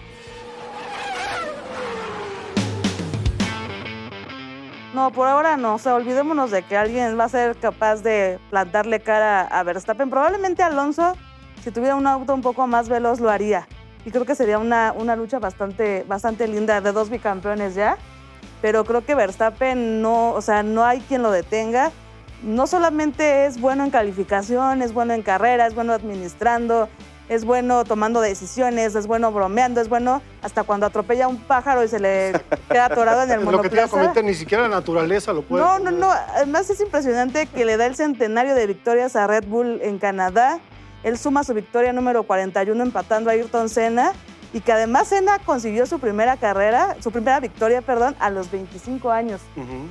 No, 4.93 5.11
por 5.11 5.27
ahora 5.27 5.57
no. 5.57 5.73
O 5.73 5.79
sea, 5.79 5.95
olvidémonos 5.95 6.51
de 6.51 6.61
que 6.61 6.77
alguien 6.77 7.19
va 7.19 7.23
a 7.23 7.29
ser 7.29 7.57
capaz 7.57 8.03
de 8.03 8.39
plantarle 8.51 8.99
cara 8.99 9.41
a 9.41 9.63
Verstappen. 9.63 10.09
Probablemente 10.09 10.61
Alonso, 10.61 11.17
si 11.63 11.71
tuviera 11.71 11.95
un 11.95 12.05
auto 12.07 12.33
un 12.33 12.41
poco 12.41 12.67
más 12.67 12.89
veloz, 12.89 13.21
lo 13.21 13.29
haría. 13.29 13.67
Y 14.05 14.11
creo 14.11 14.25
que 14.25 14.35
sería 14.35 14.57
una, 14.59 14.93
una 14.95 15.15
lucha 15.15 15.39
bastante, 15.39 16.03
bastante 16.07 16.45
linda 16.47 16.81
de 16.81 16.91
dos 16.91 17.09
bicampeones 17.09 17.73
ya. 17.73 17.97
Pero 18.61 18.83
creo 18.83 19.05
que 19.05 19.15
Verstappen 19.15 20.01
no, 20.01 20.31
o 20.31 20.41
sea, 20.41 20.61
no 20.61 20.83
hay 20.83 20.99
quien 21.01 21.21
lo 21.21 21.31
detenga. 21.31 21.91
No 22.43 22.67
solamente 22.67 23.45
es 23.45 23.61
bueno 23.61 23.85
en 23.85 23.91
calificación, 23.91 24.81
es 24.81 24.93
bueno 24.93 25.13
en 25.13 25.21
carrera, 25.21 25.65
es 25.65 25.73
bueno 25.73 25.93
administrando, 25.93 26.89
es 27.29 27.45
bueno 27.45 27.85
tomando 27.85 28.19
decisiones, 28.19 28.95
es 28.95 29.07
bueno 29.07 29.31
bromeando, 29.31 29.79
es 29.79 29.87
bueno 29.87 30.21
hasta 30.41 30.63
cuando 30.63 30.85
atropella 30.85 31.25
a 31.25 31.27
un 31.29 31.37
pájaro 31.37 31.85
y 31.85 31.87
se 31.87 32.01
le 32.01 32.33
queda 32.69 32.85
atorado 32.85 33.23
en 33.23 33.31
el 33.31 33.39
Es 33.39 33.45
lo 33.45 33.61
que 33.61 33.69
te 33.69 33.75
iba 33.75 33.83
a 33.83 33.87
monoplaza. 33.87 33.89
comentar, 33.89 34.23
ni 34.25 34.33
siquiera 34.33 34.63
la 34.63 34.69
naturaleza 34.69 35.31
lo 35.31 35.43
puede. 35.43 35.63
No, 35.63 35.79
no, 35.79 35.91
no. 35.91 36.11
Además 36.11 36.69
es 36.69 36.81
impresionante 36.81 37.45
que 37.45 37.63
le 37.63 37.77
da 37.77 37.85
el 37.85 37.95
centenario 37.95 38.53
de 38.53 38.67
victorias 38.67 39.15
a 39.15 39.27
Red 39.27 39.45
Bull 39.47 39.79
en 39.81 39.97
Canadá. 39.99 40.59
Él 41.03 41.17
suma 41.17 41.43
su 41.43 41.53
victoria 41.53 41.93
número 41.93 42.23
41 42.23 42.81
empatando 42.81 43.29
a 43.29 43.33
Ayrton 43.33 43.69
Senna 43.69 44.13
y 44.53 44.61
que 44.61 44.71
además 44.71 45.07
Senna 45.07 45.39
consiguió 45.39 45.85
su 45.85 45.99
primera 45.99 46.37
carrera, 46.37 46.95
su 47.01 47.11
primera 47.11 47.39
victoria, 47.39 47.81
perdón, 47.81 48.15
a 48.19 48.29
los 48.29 48.51
25 48.51 49.11
años. 49.11 49.41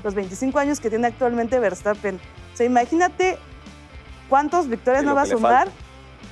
Los 0.04 0.14
25 0.14 0.58
años 0.58 0.78
que 0.78 0.88
tiene 0.88 1.08
actualmente 1.08 1.58
Verstappen. 1.58 2.20
O 2.54 2.56
sea, 2.56 2.64
imagínate 2.64 3.38
cuántas 4.28 4.68
victorias 4.68 5.04
no 5.04 5.16
va 5.16 5.22
a 5.22 5.26
sumar, 5.26 5.68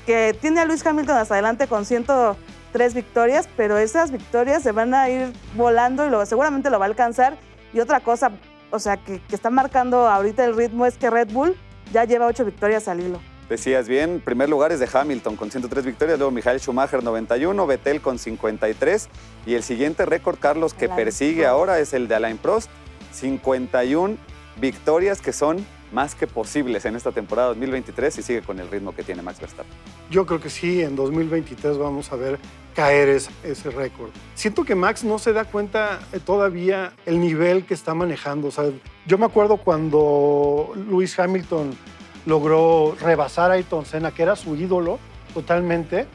que 0.06 0.36
tiene 0.40 0.60
a 0.60 0.64
Luis 0.64 0.86
Hamilton 0.86 1.18
hasta 1.18 1.34
adelante 1.34 1.66
con 1.66 1.84
103 1.84 2.94
victorias, 2.94 3.48
pero 3.56 3.78
esas 3.78 4.12
victorias 4.12 4.62
se 4.62 4.70
van 4.70 4.94
a 4.94 5.10
ir 5.10 5.32
volando 5.56 6.06
y 6.06 6.10
lo, 6.10 6.24
seguramente 6.24 6.70
lo 6.70 6.78
va 6.78 6.84
a 6.84 6.88
alcanzar. 6.88 7.36
Y 7.72 7.80
otra 7.80 7.98
cosa, 7.98 8.30
o 8.70 8.78
sea, 8.78 8.96
que, 8.96 9.20
que 9.20 9.34
está 9.34 9.50
marcando 9.50 10.08
ahorita 10.08 10.44
el 10.44 10.56
ritmo 10.56 10.86
es 10.86 10.96
que 10.96 11.10
Red 11.10 11.32
Bull 11.32 11.56
ya 11.92 12.04
lleva 12.04 12.26
8 12.26 12.44
victorias 12.44 12.86
al 12.86 13.00
hilo. 13.00 13.20
Decías 13.50 13.88
bien, 13.88 14.22
primer 14.24 14.48
lugar 14.48 14.70
es 14.70 14.78
de 14.78 14.88
Hamilton 14.90 15.34
con 15.34 15.50
103 15.50 15.84
victorias, 15.84 16.20
luego 16.20 16.30
Michael 16.30 16.60
Schumacher 16.60 17.02
91, 17.02 17.66
Vettel 17.66 18.00
con 18.00 18.16
53 18.16 19.08
y 19.44 19.54
el 19.54 19.64
siguiente 19.64 20.06
récord, 20.06 20.38
Carlos, 20.38 20.72
que 20.72 20.84
Alain 20.84 20.96
persigue 20.96 21.42
Prost. 21.42 21.48
ahora 21.48 21.80
es 21.80 21.92
el 21.92 22.06
de 22.06 22.14
Alain 22.14 22.38
Prost, 22.38 22.70
51 23.10 24.18
victorias 24.60 25.20
que 25.20 25.32
son 25.32 25.66
más 25.90 26.14
que 26.14 26.28
posibles 26.28 26.84
en 26.84 26.94
esta 26.94 27.10
temporada 27.10 27.48
2023 27.48 28.18
y 28.18 28.22
sigue 28.22 28.42
con 28.42 28.60
el 28.60 28.70
ritmo 28.70 28.94
que 28.94 29.02
tiene 29.02 29.20
Max 29.20 29.40
Verstappen. 29.40 29.72
Yo 30.12 30.24
creo 30.26 30.40
que 30.40 30.48
sí, 30.48 30.82
en 30.82 30.94
2023 30.94 31.76
vamos 31.76 32.12
a 32.12 32.14
ver 32.14 32.38
caer 32.76 33.08
ese, 33.08 33.32
ese 33.42 33.70
récord. 33.70 34.10
Siento 34.36 34.62
que 34.62 34.76
Max 34.76 35.02
no 35.02 35.18
se 35.18 35.32
da 35.32 35.44
cuenta 35.44 35.98
eh, 36.12 36.20
todavía 36.24 36.92
el 37.04 37.20
nivel 37.20 37.66
que 37.66 37.74
está 37.74 37.94
manejando. 37.94 38.46
O 38.46 38.50
sea, 38.52 38.66
yo 39.06 39.18
me 39.18 39.26
acuerdo 39.26 39.56
cuando 39.56 40.72
Lewis 40.88 41.18
Hamilton 41.18 41.76
logró 42.30 42.94
rebasar 43.00 43.50
a 43.50 43.54
Ayrton 43.54 43.84
Senna, 43.84 44.12
que 44.12 44.22
era 44.22 44.36
su 44.36 44.56
ídolo 44.56 44.98
totalmente, 45.34 46.06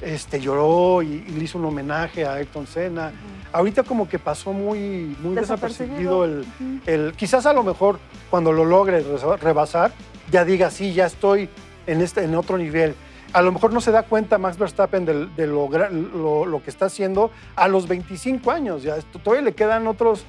este, 0.00 0.40
lloró 0.40 1.02
y, 1.02 1.24
y 1.26 1.30
le 1.32 1.44
hizo 1.44 1.58
un 1.58 1.64
homenaje 1.64 2.24
a 2.24 2.34
Ayrton 2.34 2.66
Senna. 2.66 3.12
Ahorita 3.52 3.82
como 3.82 4.08
que 4.08 4.18
pasó 4.18 4.52
muy, 4.52 5.16
muy 5.20 5.34
desapercibido 5.34 6.22
Desapercibido. 6.26 6.84
el, 6.86 7.06
el- 7.06 7.12
quizás 7.14 7.46
a 7.46 7.52
lo 7.52 7.62
mejor 7.62 7.98
cuando 8.30 8.52
lo 8.52 8.64
logre 8.64 9.04
rebasar, 9.40 9.92
ya 10.30 10.44
diga, 10.44 10.70
sí, 10.70 10.92
ya 10.94 11.06
estoy 11.06 11.48
en, 11.86 12.00
este, 12.00 12.22
en 12.24 12.34
otro 12.34 12.56
nivel. 12.58 12.94
A 13.32 13.40
lo 13.42 13.50
mejor 13.52 13.72
no 13.72 13.80
se 13.80 13.90
da 13.90 14.02
cuenta 14.02 14.36
Max 14.38 14.58
Verstappen 14.58 15.04
de, 15.06 15.46
lo, 15.46 15.68
lo- 15.70 16.46
lo 16.46 16.62
que 16.62 16.70
está 16.70 16.86
haciendo 16.86 17.30
a 17.56 17.66
los 17.68 17.88
25 17.88 18.50
años. 18.50 18.82
Ya 18.82 18.96
todavía 19.22 19.42
le 19.42 19.54
quedan 19.54 19.86
otros 19.86 20.24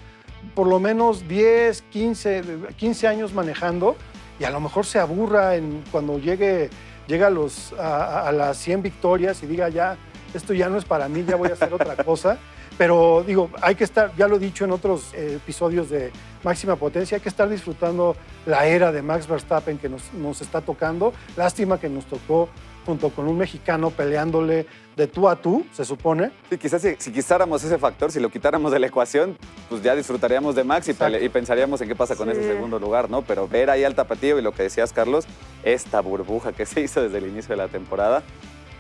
por 0.56 0.68
lo 0.68 0.80
menos 0.80 1.28
10, 1.28 1.82
15, 1.90 2.44
15 2.78 3.08
años 3.08 3.34
manejando 3.34 3.96
y 4.40 4.44
a 4.44 4.50
lo 4.50 4.60
mejor 4.60 4.86
se 4.86 5.00
aburra 5.00 5.56
en, 5.56 5.84
cuando 5.92 6.20
llegue, 6.20 6.70
llegue 7.08 7.24
a, 7.24 7.30
los, 7.30 7.74
a, 7.74 8.28
a 8.28 8.32
las 8.32 8.58
100 8.58 8.82
victorias 8.82 9.44
y 9.44 9.48
diga, 9.48 9.70
ya, 9.70 9.98
esto 10.34 10.54
ya 10.54 10.70
no 10.70 10.78
es 10.78 10.86
para 10.86 11.08
mí, 11.08 11.24
ya 11.28 11.36
voy 11.36 11.50
a 11.50 11.54
hacer 11.54 11.74
otra 11.74 11.96
cosa. 12.04 12.38
Pero 12.78 13.24
digo, 13.26 13.50
hay 13.62 13.76
que 13.76 13.84
estar, 13.84 14.16
ya 14.16 14.28
lo 14.28 14.38
he 14.38 14.40
dicho 14.40 14.66
en 14.66 14.72
otros 14.72 15.14
eh, 15.14 15.34
episodios 15.36 15.90
de 15.90 16.12
Máxima 16.44 16.76
Potencia, 16.76 17.18
hay 17.18 17.22
que 17.22 17.30
estar 17.30 17.48
disfrutando 17.48 18.16
la 18.46 18.66
era 18.66 18.92
de 18.92 19.02
Max 19.04 19.28
Verstappen 19.28 19.78
que 19.78 19.90
nos, 19.90 20.12
nos 20.14 20.42
está 20.42 20.62
tocando. 20.62 21.14
Lástima 21.38 21.80
que 21.80 21.88
nos 21.88 22.06
tocó 22.06 22.50
junto 22.86 23.10
con 23.10 23.28
un 23.28 23.38
mexicano 23.38 23.90
peleándole 23.92 24.66
de 24.96 25.08
tú 25.08 25.28
a 25.28 25.36
tú, 25.36 25.66
se 25.72 25.86
supone. 25.86 26.32
Sí, 26.50 26.58
quizás 26.58 26.82
si, 26.82 26.96
si 27.00 27.12
quitáramos 27.12 27.64
ese 27.64 27.78
factor, 27.78 28.12
si 28.12 28.20
lo 28.20 28.30
quitáramos 28.30 28.72
de 28.72 28.80
la 28.80 28.88
ecuación, 28.88 29.38
pues 29.70 29.82
ya 29.82 29.96
disfrutaríamos 29.96 30.56
de 30.56 30.64
Max 30.64 30.88
y, 30.90 31.30
pensaríamos 31.30 31.82
en 31.82 31.88
qué 31.88 31.96
pasa 31.96 32.16
con 32.16 32.28
Sí. 32.32 32.38
ese 32.38 32.48
segundo 32.54 32.80
lugar, 32.80 33.10
¿no? 33.10 33.22
Pero 33.24 33.48
ver 33.48 33.70
ahí 33.70 33.84
al 33.84 33.96
tapatío 33.96 34.38
y 34.38 34.42
lo 34.42 34.52
que 34.52 34.64
decías, 34.64 34.94
Carlos, 34.94 35.26
esta 35.64 36.02
burbuja 36.02 36.52
que 36.54 36.66
se 36.66 36.82
hizo 36.82 37.02
desde 37.02 37.18
el 37.18 37.28
inicio 37.28 37.50
de 37.50 37.58
la 37.58 37.68
temporada, 37.68 38.22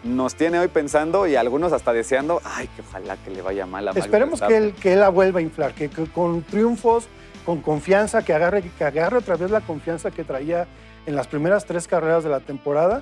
nos 0.04 0.36
tiene 0.36 0.60
hoy 0.60 0.68
pensando 0.68 1.28
y 1.28 1.36
algunos 1.36 1.72
hasta 1.72 1.94
deseando, 1.94 2.42
ay, 2.44 2.68
que 2.76 2.82
ojalá 2.82 3.16
que 3.18 3.32
le 3.32 3.42
vaya 3.42 3.66
mal 3.66 3.88
a 3.88 3.94
Max 3.94 4.06
Esperemos 4.06 4.42
que 4.42 4.48
Verstappen". 4.48 4.76
él, 4.76 4.82
que 4.82 4.94
él 4.94 5.00
la 5.00 5.10
vuelva 5.10 5.40
a 5.40 5.42
inflar, 5.42 5.74
que, 5.74 5.90
que 5.90 6.06
con 6.08 6.44
triunfos, 6.44 7.08
con 7.46 7.62
confianza, 7.62 8.24
que 8.24 8.34
agarre, 8.34 8.62
que 8.78 8.84
agarre 8.84 9.18
otra 9.18 9.38
vez 9.38 9.50
la 9.50 9.62
confianza 9.62 10.12
que 10.12 10.24
traía 10.24 10.68
en 11.06 11.16
las 11.16 11.28
primeras 11.28 11.66
tres 11.66 11.88
carreras 11.88 12.24
de 12.24 12.30
la 12.30 12.40
temporada. 12.42 13.02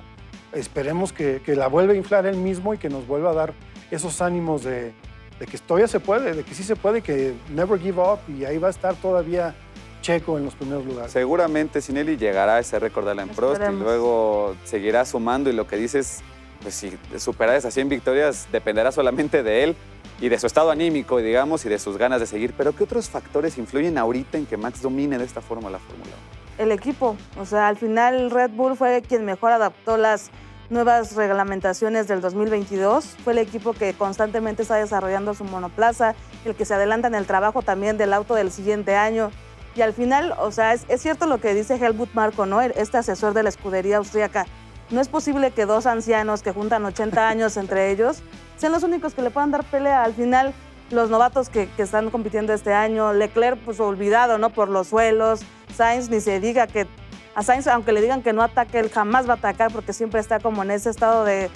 Esperemos 0.52 1.12
que, 1.12 1.40
que 1.44 1.56
la 1.56 1.68
vuelva 1.68 1.92
a 1.94 1.96
inflar 1.96 2.26
él 2.26 2.36
mismo 2.36 2.74
y 2.74 2.78
que 2.78 2.88
nos 2.88 3.06
vuelva 3.06 3.30
a 3.30 3.34
dar 3.34 3.54
esos 3.90 4.20
ánimos 4.20 4.64
de, 4.64 4.92
de 5.38 5.46
que 5.46 5.58
todavía 5.58 5.88
se 5.88 6.00
puede, 6.00 6.34
de 6.34 6.44
que 6.44 6.54
sí 6.54 6.62
se 6.62 6.76
puede, 6.76 7.02
que 7.02 7.34
never 7.50 7.78
give 7.80 8.00
up 8.00 8.18
y 8.28 8.44
ahí 8.44 8.58
va 8.58 8.68
a 8.68 8.70
estar 8.70 8.94
todavía 8.96 9.54
Checo 10.02 10.36
en 10.36 10.44
los 10.44 10.54
primeros 10.54 10.84
lugares. 10.84 11.12
Seguramente 11.12 11.80
Sinelli 11.80 12.16
llegará 12.16 12.56
a 12.56 12.60
ese 12.60 12.78
récord 12.78 13.04
de 13.04 13.12
Alain 13.12 13.28
Prost 13.28 13.62
y 13.62 13.72
luego 13.72 14.56
seguirá 14.64 15.04
sumando 15.04 15.48
y 15.48 15.52
lo 15.52 15.66
que 15.66 15.76
dices, 15.76 16.22
pues 16.60 16.74
si 16.74 16.98
superar 17.18 17.56
esas 17.56 17.72
100 17.72 17.88
victorias 17.88 18.48
dependerá 18.52 18.92
solamente 18.92 19.42
de 19.42 19.64
él 19.64 19.76
y 20.20 20.28
de 20.28 20.38
su 20.38 20.46
estado 20.46 20.70
anímico, 20.70 21.18
digamos, 21.18 21.64
y 21.64 21.68
de 21.68 21.78
sus 21.78 21.96
ganas 21.96 22.20
de 22.20 22.26
seguir. 22.26 22.52
Pero 22.56 22.74
¿qué 22.74 22.84
otros 22.84 23.08
factores 23.08 23.58
influyen 23.58 23.96
ahorita 23.96 24.38
en 24.38 24.46
que 24.46 24.56
Max 24.56 24.82
domine 24.82 25.18
de 25.18 25.24
esta 25.24 25.40
forma 25.40 25.70
la 25.70 25.78
Fórmula 25.78 26.10
1? 26.36 26.41
El 26.58 26.72
equipo. 26.72 27.16
O 27.38 27.44
sea, 27.44 27.68
al 27.68 27.76
final 27.76 28.30
Red 28.30 28.50
Bull 28.50 28.76
fue 28.76 29.02
quien 29.02 29.24
mejor 29.24 29.52
adaptó 29.52 29.96
las 29.96 30.30
nuevas 30.70 31.14
reglamentaciones 31.14 32.08
del 32.08 32.20
2022. 32.20 33.04
Fue 33.22 33.34
el 33.34 33.38
equipo 33.38 33.72
que 33.74 33.94
constantemente 33.94 34.62
está 34.62 34.76
desarrollando 34.76 35.34
su 35.34 35.44
monoplaza, 35.44 36.14
el 36.44 36.54
que 36.54 36.64
se 36.64 36.74
adelanta 36.74 37.08
en 37.08 37.14
el 37.14 37.26
trabajo 37.26 37.62
también 37.62 37.98
del 37.98 38.12
auto 38.12 38.34
del 38.34 38.50
siguiente 38.50 38.96
año. 38.96 39.30
Y 39.74 39.82
al 39.82 39.92
final, 39.92 40.34
o 40.38 40.50
sea, 40.50 40.74
es, 40.74 40.86
cierto 41.00 41.26
lo 41.26 41.38
que 41.38 41.54
dice 41.54 41.76
Helmut 41.76 42.12
Marko, 42.12 42.46
¿no? 42.46 42.60
Este 42.60 42.98
asesor 42.98 43.32
de 43.32 43.42
la 43.42 43.48
escudería 43.48 43.98
austríaca. 43.98 44.46
No 44.90 45.00
es 45.00 45.08
posible 45.08 45.52
que 45.52 45.64
dos 45.64 45.86
ancianos 45.86 46.42
que 46.42 46.52
juntan 46.52 46.84
80 46.84 47.28
años 47.28 47.56
entre 47.56 47.90
ellos 47.90 48.22
sean 48.58 48.72
los 48.72 48.82
únicos 48.82 49.14
que 49.14 49.22
le 49.22 49.30
puedan 49.30 49.50
dar 49.50 49.64
pelea. 49.64 50.02
Al 50.02 50.12
final, 50.12 50.52
los 50.92 51.10
novatos 51.10 51.48
que, 51.48 51.68
que 51.70 51.82
están 51.82 52.10
compitiendo 52.10 52.52
este 52.52 52.72
año, 52.72 53.12
Leclerc, 53.12 53.58
pues 53.58 53.80
olvidado, 53.80 54.38
¿no? 54.38 54.50
Por 54.50 54.68
los 54.68 54.88
suelos. 54.88 55.40
Sainz, 55.74 56.10
ni 56.10 56.20
se 56.20 56.38
diga 56.40 56.66
que 56.66 56.86
a 57.34 57.42
Sainz, 57.42 57.66
aunque 57.66 57.92
le 57.92 58.00
digan 58.00 58.22
que 58.22 58.32
no 58.32 58.42
ataque, 58.42 58.78
él 58.78 58.90
jamás 58.90 59.26
va 59.26 59.34
a 59.34 59.36
atacar 59.36 59.72
porque 59.72 59.92
siempre 59.92 60.20
está 60.20 60.38
como 60.38 60.62
en 60.62 60.70
ese 60.70 60.90
estado 60.90 61.24
de, 61.24 61.50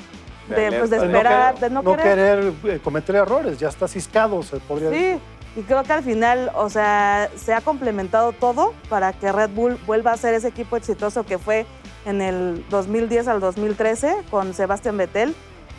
de, 0.48 0.70
De 0.70 0.78
pues, 0.78 0.90
de 0.90 0.96
esperar, 0.96 1.54
no, 1.54 1.60
de 1.60 1.70
no, 1.70 1.82
no 1.82 1.96
querer. 1.96 2.04
querer 2.04 2.54
eh, 2.64 2.80
cometer 2.82 3.16
errores, 3.16 3.58
ya 3.58 3.68
está 3.68 3.86
ciscado, 3.86 4.42
se 4.42 4.58
podría 4.60 4.90
decir. 4.90 5.20
Sí, 5.54 5.60
y 5.60 5.62
creo 5.64 5.82
que 5.84 5.92
al 5.92 6.02
final, 6.02 6.50
o 6.54 6.68
sea, 6.70 7.30
se 7.36 7.52
ha 7.52 7.60
complementado 7.60 8.32
todo 8.32 8.74
para 8.88 9.12
que 9.12 9.32
Red 9.32 9.50
Bull 9.50 9.78
vuelva 9.86 10.12
a 10.12 10.16
ser 10.16 10.34
ese 10.34 10.48
equipo 10.48 10.76
exitoso 10.76 11.24
que 11.24 11.38
fue 11.38 11.66
en 12.04 12.22
el 12.22 12.64
2010 12.70 13.28
al 13.28 13.40
2013 13.40 14.16
con 14.30 14.54
Sebastian 14.54 14.96
Vettel. 14.96 15.34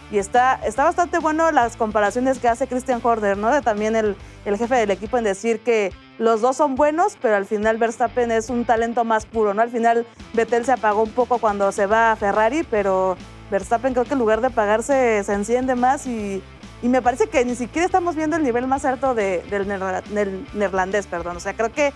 Y 0.09 0.19
está, 0.19 0.59
está 0.65 0.85
bastante 0.85 1.19
bueno 1.19 1.51
las 1.51 1.75
comparaciones 1.75 2.39
que 2.39 2.47
hace 2.47 2.65
Christian 2.67 3.01
Horner, 3.03 3.37
¿no? 3.37 3.51
De 3.51 3.61
también 3.61 3.93
el, 3.95 4.15
el 4.45 4.57
jefe 4.57 4.75
del 4.75 4.91
equipo 4.91 5.17
en 5.17 5.25
decir 5.25 5.59
que 5.59 5.91
los 6.17 6.39
dos 6.39 6.55
son 6.55 6.75
buenos, 6.75 7.17
pero 7.21 7.35
al 7.35 7.45
final 7.45 7.77
Verstappen 7.77 8.31
es 8.31 8.49
un 8.49 8.63
talento 8.63 9.03
más 9.03 9.25
puro, 9.25 9.53
¿no? 9.53 9.61
Al 9.61 9.69
final 9.69 10.05
Vettel 10.33 10.63
se 10.65 10.71
apagó 10.71 11.03
un 11.03 11.11
poco 11.11 11.39
cuando 11.39 11.71
se 11.73 11.87
va 11.87 12.13
a 12.13 12.15
Ferrari, 12.15 12.63
pero 12.71 13.17
Verstappen 13.51 13.91
creo 13.93 14.05
que 14.05 14.13
en 14.13 14.19
lugar 14.19 14.39
de 14.39 14.47
apagarse 14.47 15.21
se 15.25 15.33
enciende 15.33 15.75
más 15.75 16.07
y, 16.07 16.41
y 16.81 16.87
me 16.87 17.01
parece 17.01 17.27
que 17.27 17.43
ni 17.43 17.55
siquiera 17.55 17.85
estamos 17.85 18.15
viendo 18.15 18.37
el 18.37 18.43
nivel 18.43 18.65
más 18.65 18.85
alto 18.85 19.13
de- 19.13 19.43
del, 19.49 19.67
del 19.67 20.45
neerlandés, 20.53 21.05
perdón. 21.05 21.35
O 21.35 21.39
sea, 21.41 21.53
creo 21.53 21.73
que 21.73 21.91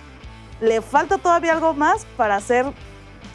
le 0.60 0.82
falta 0.82 1.18
todavía 1.18 1.54
algo 1.54 1.74
más 1.74 2.06
para 2.18 2.40
ser 2.42 2.66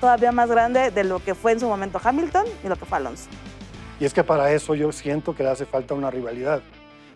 todavía 0.02 0.32
más 0.32 0.50
grande 0.50 0.90
de 0.90 1.02
lo 1.04 1.18
que 1.18 1.34
fue 1.34 1.52
en 1.52 1.60
su 1.60 1.66
momento 1.66 1.98
Hamilton 2.04 2.44
y 2.62 2.68
lo 2.68 2.76
que 2.76 2.84
fue 2.84 2.98
Alonso. 2.98 3.24
Y 4.00 4.04
es 4.04 4.12
que 4.12 4.22
para 4.24 4.52
eso 4.52 4.74
yo 4.74 4.92
siento 4.92 5.34
que 5.34 5.42
le 5.42 5.50
hace 5.50 5.66
falta 5.66 5.94
una 5.94 6.10
rivalidad. 6.10 6.60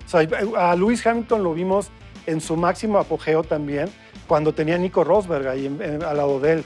O 0.07 0.09
sea, 0.09 0.27
a 0.57 0.75
Lewis 0.77 1.07
Hamilton 1.07 1.43
lo 1.43 1.55
vimos 1.55 1.90
en 2.27 2.40
su 2.40 2.57
máximo 2.57 2.99
apogeo 2.99 3.43
también, 3.43 3.88
cuando 4.27 4.53
tenía 4.55 4.79
Nico 4.79 5.05
Rosberg 5.05 5.49
ahí 5.49 5.66
en- 5.66 6.03
al 6.03 6.16
lado 6.16 6.40
de 6.40 6.53
él. 6.53 6.64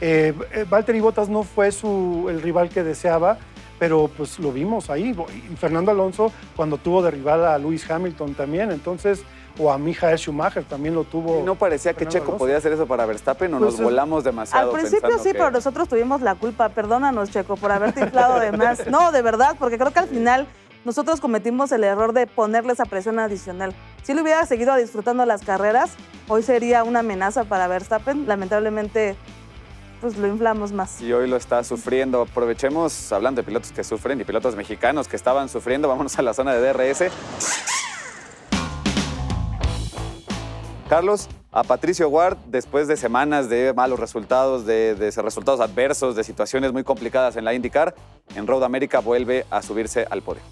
Eh, 0.00 0.34
eh, 0.52 0.64
Valtteri 0.68 1.00
Bottas 1.00 1.28
no 1.28 1.44
fue 1.44 1.70
su, 1.72 2.26
el 2.28 2.42
rival 2.42 2.68
que 2.68 2.82
deseaba, 2.82 3.38
pero 3.78 4.10
pues 4.16 4.38
lo 4.38 4.52
vimos 4.52 4.90
ahí. 4.90 5.14
Fernando 5.58 5.90
Alonso 5.90 6.32
cuando 6.56 6.78
tuvo 6.78 7.02
de 7.02 7.10
rival 7.12 7.44
a 7.44 7.58
Lewis 7.58 7.88
Hamilton 7.90 8.34
también, 8.34 8.70
entonces, 8.70 9.22
o 9.58 9.70
a 9.72 9.78
Michael 9.78 10.18
Schumacher 10.18 10.64
también 10.64 10.94
lo 10.94 11.04
tuvo. 11.04 11.40
¿Y 11.40 11.42
no 11.42 11.54
parecía 11.54 11.92
que 11.92 11.98
Fernando 12.00 12.12
Checo 12.12 12.24
Alonso. 12.26 12.38
podía 12.38 12.56
hacer 12.56 12.72
eso 12.72 12.86
para 12.86 13.06
Verstappen 13.06 13.54
o 13.54 13.58
Pues 13.58 13.70
nos 13.72 13.80
es- 13.80 13.84
volamos 13.84 14.24
demasiado? 14.24 14.70
Al 14.74 14.80
principio 14.80 15.18
sí, 15.18 15.24
que- 15.32 15.34
pero 15.34 15.50
nosotros 15.50 15.88
tuvimos 15.88 16.20
la 16.22 16.34
culpa. 16.34 16.68
Perdónanos, 16.70 17.30
Checo, 17.30 17.56
por 17.56 17.70
haberte 17.72 18.00
inflado 18.00 18.40
de 18.40 18.52
más. 18.52 18.86
No, 18.88 19.12
de 19.12 19.22
verdad, 19.22 19.56
porque 19.58 19.78
creo 19.78 19.92
que 19.92 19.98
al 20.00 20.08
final 20.08 20.46
nosotros 20.84 21.20
cometimos 21.20 21.72
el 21.72 21.84
error 21.84 22.12
de 22.12 22.26
ponerle 22.26 22.72
esa 22.72 22.84
presión 22.84 23.18
adicional. 23.18 23.74
Si 24.02 24.12
le 24.12 24.22
hubiera 24.22 24.44
seguido 24.44 24.74
disfrutando 24.76 25.24
las 25.24 25.42
carreras, 25.42 25.92
hoy 26.28 26.42
sería 26.42 26.82
una 26.84 26.98
amenaza 27.00 27.44
para 27.44 27.68
Verstappen. 27.68 28.26
Lamentablemente, 28.26 29.16
pues 30.02 30.18
lo 30.18 30.26
inflamos 30.26 30.72
más. 30.72 31.00
Y 31.00 31.12
hoy 31.14 31.26
lo 31.28 31.36
está 31.36 31.64
sufriendo. 31.64 32.20
Aprovechemos, 32.22 33.10
hablando 33.12 33.40
de 33.40 33.46
pilotos 33.46 33.72
que 33.72 33.82
sufren 33.84 34.20
y 34.20 34.24
pilotos 34.24 34.56
mexicanos 34.56 35.08
que 35.08 35.16
estaban 35.16 35.48
sufriendo, 35.48 35.88
vámonos 35.88 36.18
a 36.18 36.22
la 36.22 36.34
zona 36.34 36.52
de 36.52 36.60
DRS. 36.60 37.10
Carlos, 40.94 41.28
a 41.50 41.64
Patricio 41.64 42.08
Ward, 42.08 42.36
después 42.46 42.86
de 42.86 42.96
semanas 42.96 43.48
de 43.48 43.74
malos 43.74 43.98
resultados, 43.98 44.64
de, 44.64 44.94
resultados 45.16 45.58
adversos, 45.58 46.14
de 46.14 46.22
situaciones 46.22 46.72
muy 46.72 46.84
complicadas 46.84 47.34
en 47.34 47.44
la 47.44 47.52
IndyCar, 47.52 47.96
en 48.36 48.46
Road 48.46 48.62
America 48.62 49.00
vuelve 49.00 49.44
a 49.50 49.60
subirse 49.60 50.06
al 50.08 50.22
podio. 50.22 50.42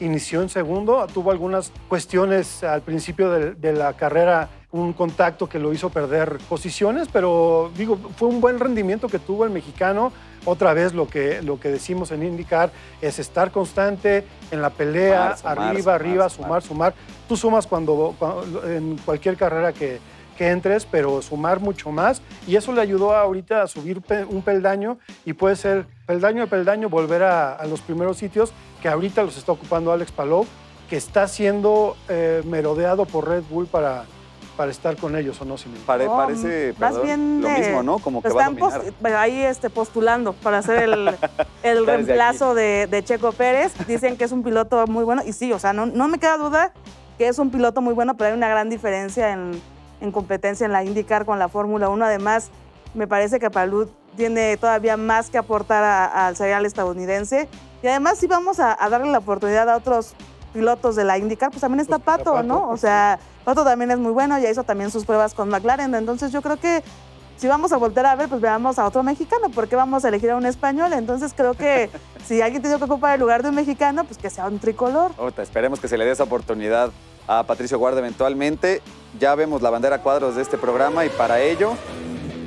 inició 0.00 0.42
en 0.42 0.48
segundo, 0.48 1.06
tuvo 1.06 1.30
algunas 1.30 1.72
cuestiones 1.88 2.64
al 2.64 2.82
principio 2.82 3.30
de, 3.30 3.54
de 3.54 3.72
la 3.72 3.92
carrera, 3.92 4.48
un 4.72 4.92
contacto 4.92 5.48
que 5.48 5.60
lo 5.60 5.72
hizo 5.72 5.90
perder 5.90 6.38
posiciones, 6.48 7.06
pero 7.12 7.70
digo, 7.76 7.96
fue 8.16 8.26
un 8.26 8.40
buen 8.40 8.58
rendimiento 8.58 9.06
que 9.06 9.20
tuvo 9.20 9.44
el 9.44 9.50
mexicano. 9.50 10.12
Otra 10.46 10.72
vez 10.72 10.94
lo 10.94 11.06
que, 11.08 11.42
lo 11.42 11.60
que 11.60 11.68
decimos 11.68 12.10
en 12.12 12.22
indicar 12.22 12.70
es 13.02 13.18
estar 13.18 13.50
constante 13.50 14.24
en 14.50 14.62
la 14.62 14.70
pelea, 14.70 15.36
arriba, 15.44 15.74
sumar, 15.80 15.94
arriba, 15.94 16.28
sumar. 16.30 16.30
sumar, 16.30 16.62
sumar. 16.62 16.94
Tú 17.28 17.36
sumas 17.36 17.66
cuando, 17.66 18.14
cuando- 18.18 18.66
en 18.70 18.96
cualquier 19.04 19.36
carrera 19.36 19.72
que, 19.72 19.98
que 20.38 20.48
entres, 20.50 20.86
pero 20.86 21.20
sumar 21.20 21.58
mucho 21.60 21.90
más. 21.90 22.22
Y 22.46 22.54
eso 22.56 22.72
le 22.72 22.80
ayudó 22.80 23.14
ahorita 23.14 23.62
a 23.62 23.66
subir 23.66 24.00
un 24.28 24.40
peldaño 24.42 24.98
y 25.24 25.32
puede 25.32 25.56
ser 25.56 25.84
peldaño 26.06 26.44
a 26.44 26.46
peldaño 26.46 26.88
volver 26.88 27.24
a, 27.24 27.54
a 27.54 27.66
los 27.66 27.80
primeros 27.80 28.16
sitios 28.16 28.52
que 28.80 28.88
ahorita 28.88 29.24
los 29.24 29.36
está 29.36 29.50
ocupando 29.52 29.90
Alex 29.92 30.12
Palou, 30.12 30.46
que 30.88 30.96
está 30.96 31.26
siendo 31.26 31.96
eh, 32.08 32.42
merodeado 32.46 33.04
por 33.06 33.28
Red 33.28 33.42
Bull 33.50 33.66
para, 33.66 34.04
para 34.56 34.70
estar 34.70 34.96
con 34.96 35.16
ellos, 35.16 35.40
¿o 35.40 35.44
no, 35.44 35.58
Simón? 35.58 35.78
Pare- 35.86 36.06
No, 36.06 36.16
parece 36.16 36.74
más 36.78 36.92
perdón, 36.92 37.06
bien, 37.06 37.40
lo 37.42 37.48
mismo, 37.50 37.82
¿no? 37.82 37.98
Como 37.98 38.22
que 38.22 38.28
va 38.30 38.40
a 38.46 38.48
están 38.50 38.56
post- 38.56 38.92
bueno, 39.00 39.18
ahí 39.18 39.38
este, 39.42 39.68
postulando 39.70 40.32
para 40.32 40.58
hacer 40.58 40.82
el, 40.84 41.10
el 41.62 41.86
reemplazo 41.86 42.54
de, 42.54 42.86
de 42.90 43.04
Checo 43.04 43.32
Pérez. 43.32 43.72
Dicen 43.86 44.16
que 44.16 44.24
es 44.24 44.32
un 44.32 44.42
piloto 44.42 44.86
muy 44.86 45.04
bueno. 45.04 45.22
Y 45.26 45.32
sí, 45.32 45.52
o 45.52 45.58
sea, 45.58 45.72
no, 45.72 45.86
no 45.86 46.08
me 46.08 46.18
queda 46.18 46.36
duda 46.38 46.72
que 47.18 47.28
es 47.28 47.38
un 47.38 47.50
piloto 47.50 47.80
muy 47.80 47.94
bueno, 47.94 48.16
pero 48.16 48.28
hay 48.28 48.34
una 48.36 48.48
gran 48.48 48.68
diferencia 48.70 49.32
en, 49.32 49.60
en 50.00 50.12
competencia 50.12 50.64
en 50.66 50.72
la 50.72 50.82
IndyCar 50.84 51.24
con 51.26 51.38
la 51.38 51.48
Fórmula 51.48 51.88
1. 51.88 52.04
Además, 52.04 52.50
me 52.94 53.06
parece 53.06 53.38
que 53.38 53.50
Palud 53.50 53.88
tiene 54.16 54.56
todavía 54.56 54.96
más 54.96 55.28
que 55.30 55.38
aportar 55.38 55.84
a- 55.84 56.26
al 56.26 56.36
serial 56.36 56.64
estadounidense. 56.66 57.48
Y 57.82 57.86
además, 57.88 58.18
si 58.18 58.26
vamos 58.26 58.58
a, 58.60 58.76
a 58.82 58.88
darle 58.88 59.10
la 59.12 59.18
oportunidad 59.18 59.68
a 59.68 59.76
otros 59.76 60.14
pilotos 60.56 60.96
de 60.96 61.04
la 61.04 61.18
IndyCar, 61.18 61.50
pues 61.50 61.60
también 61.60 61.80
está 61.80 61.98
Pues, 61.98 62.08
está 62.08 62.24
Pato, 62.24 62.32
Pato, 62.32 62.42
¿no? 62.42 62.64
O 62.64 62.68
pues, 62.70 62.80
sea, 62.80 63.18
Pato 63.44 63.64
también 63.64 63.90
es 63.90 63.98
muy 63.98 64.12
bueno, 64.12 64.38
ya 64.38 64.50
hizo 64.50 64.64
también 64.64 64.90
sus 64.90 65.04
pruebas 65.04 65.34
con 65.34 65.48
McLaren. 65.48 65.94
Entonces, 65.94 66.32
yo 66.32 66.42
creo 66.42 66.56
que 66.56 66.82
si 67.36 67.46
vamos 67.48 67.72
a 67.72 67.76
volver 67.76 68.06
a 68.06 68.16
ver, 68.16 68.28
pues 68.28 68.40
veamos 68.40 68.78
a 68.78 68.86
otro 68.86 69.02
mexicano, 69.02 69.50
porque 69.54 69.76
vamos 69.76 70.04
a 70.04 70.08
elegir 70.08 70.30
a 70.30 70.36
un 70.36 70.46
español. 70.46 70.92
Entonces 70.92 71.32
creo 71.36 71.54
que 71.54 71.90
si 72.26 72.40
alguien 72.40 72.62
tiene 72.62 72.78
que 72.78 72.84
ocupar 72.84 73.14
el 73.14 73.20
lugar 73.20 73.42
de 73.42 73.50
un 73.50 73.54
mexicano, 73.54 74.04
pues 74.04 74.18
que 74.18 74.30
sea 74.30 74.46
un 74.46 74.58
tricolor. 74.58 75.12
Ota, 75.18 75.42
esperemos 75.42 75.80
que 75.80 75.88
se 75.88 75.98
le 75.98 76.04
dé 76.04 76.12
esa 76.12 76.24
oportunidad 76.24 76.90
a 77.28 77.42
Patricio 77.42 77.78
Guarda 77.78 77.98
eventualmente. 77.98 78.82
Ya 79.18 79.34
vemos 79.34 79.62
la 79.62 79.70
bandera 79.70 80.02
cuadros 80.02 80.36
de 80.36 80.42
este 80.42 80.56
programa 80.56 81.04
y 81.04 81.08
para 81.10 81.40
ello 81.40 81.74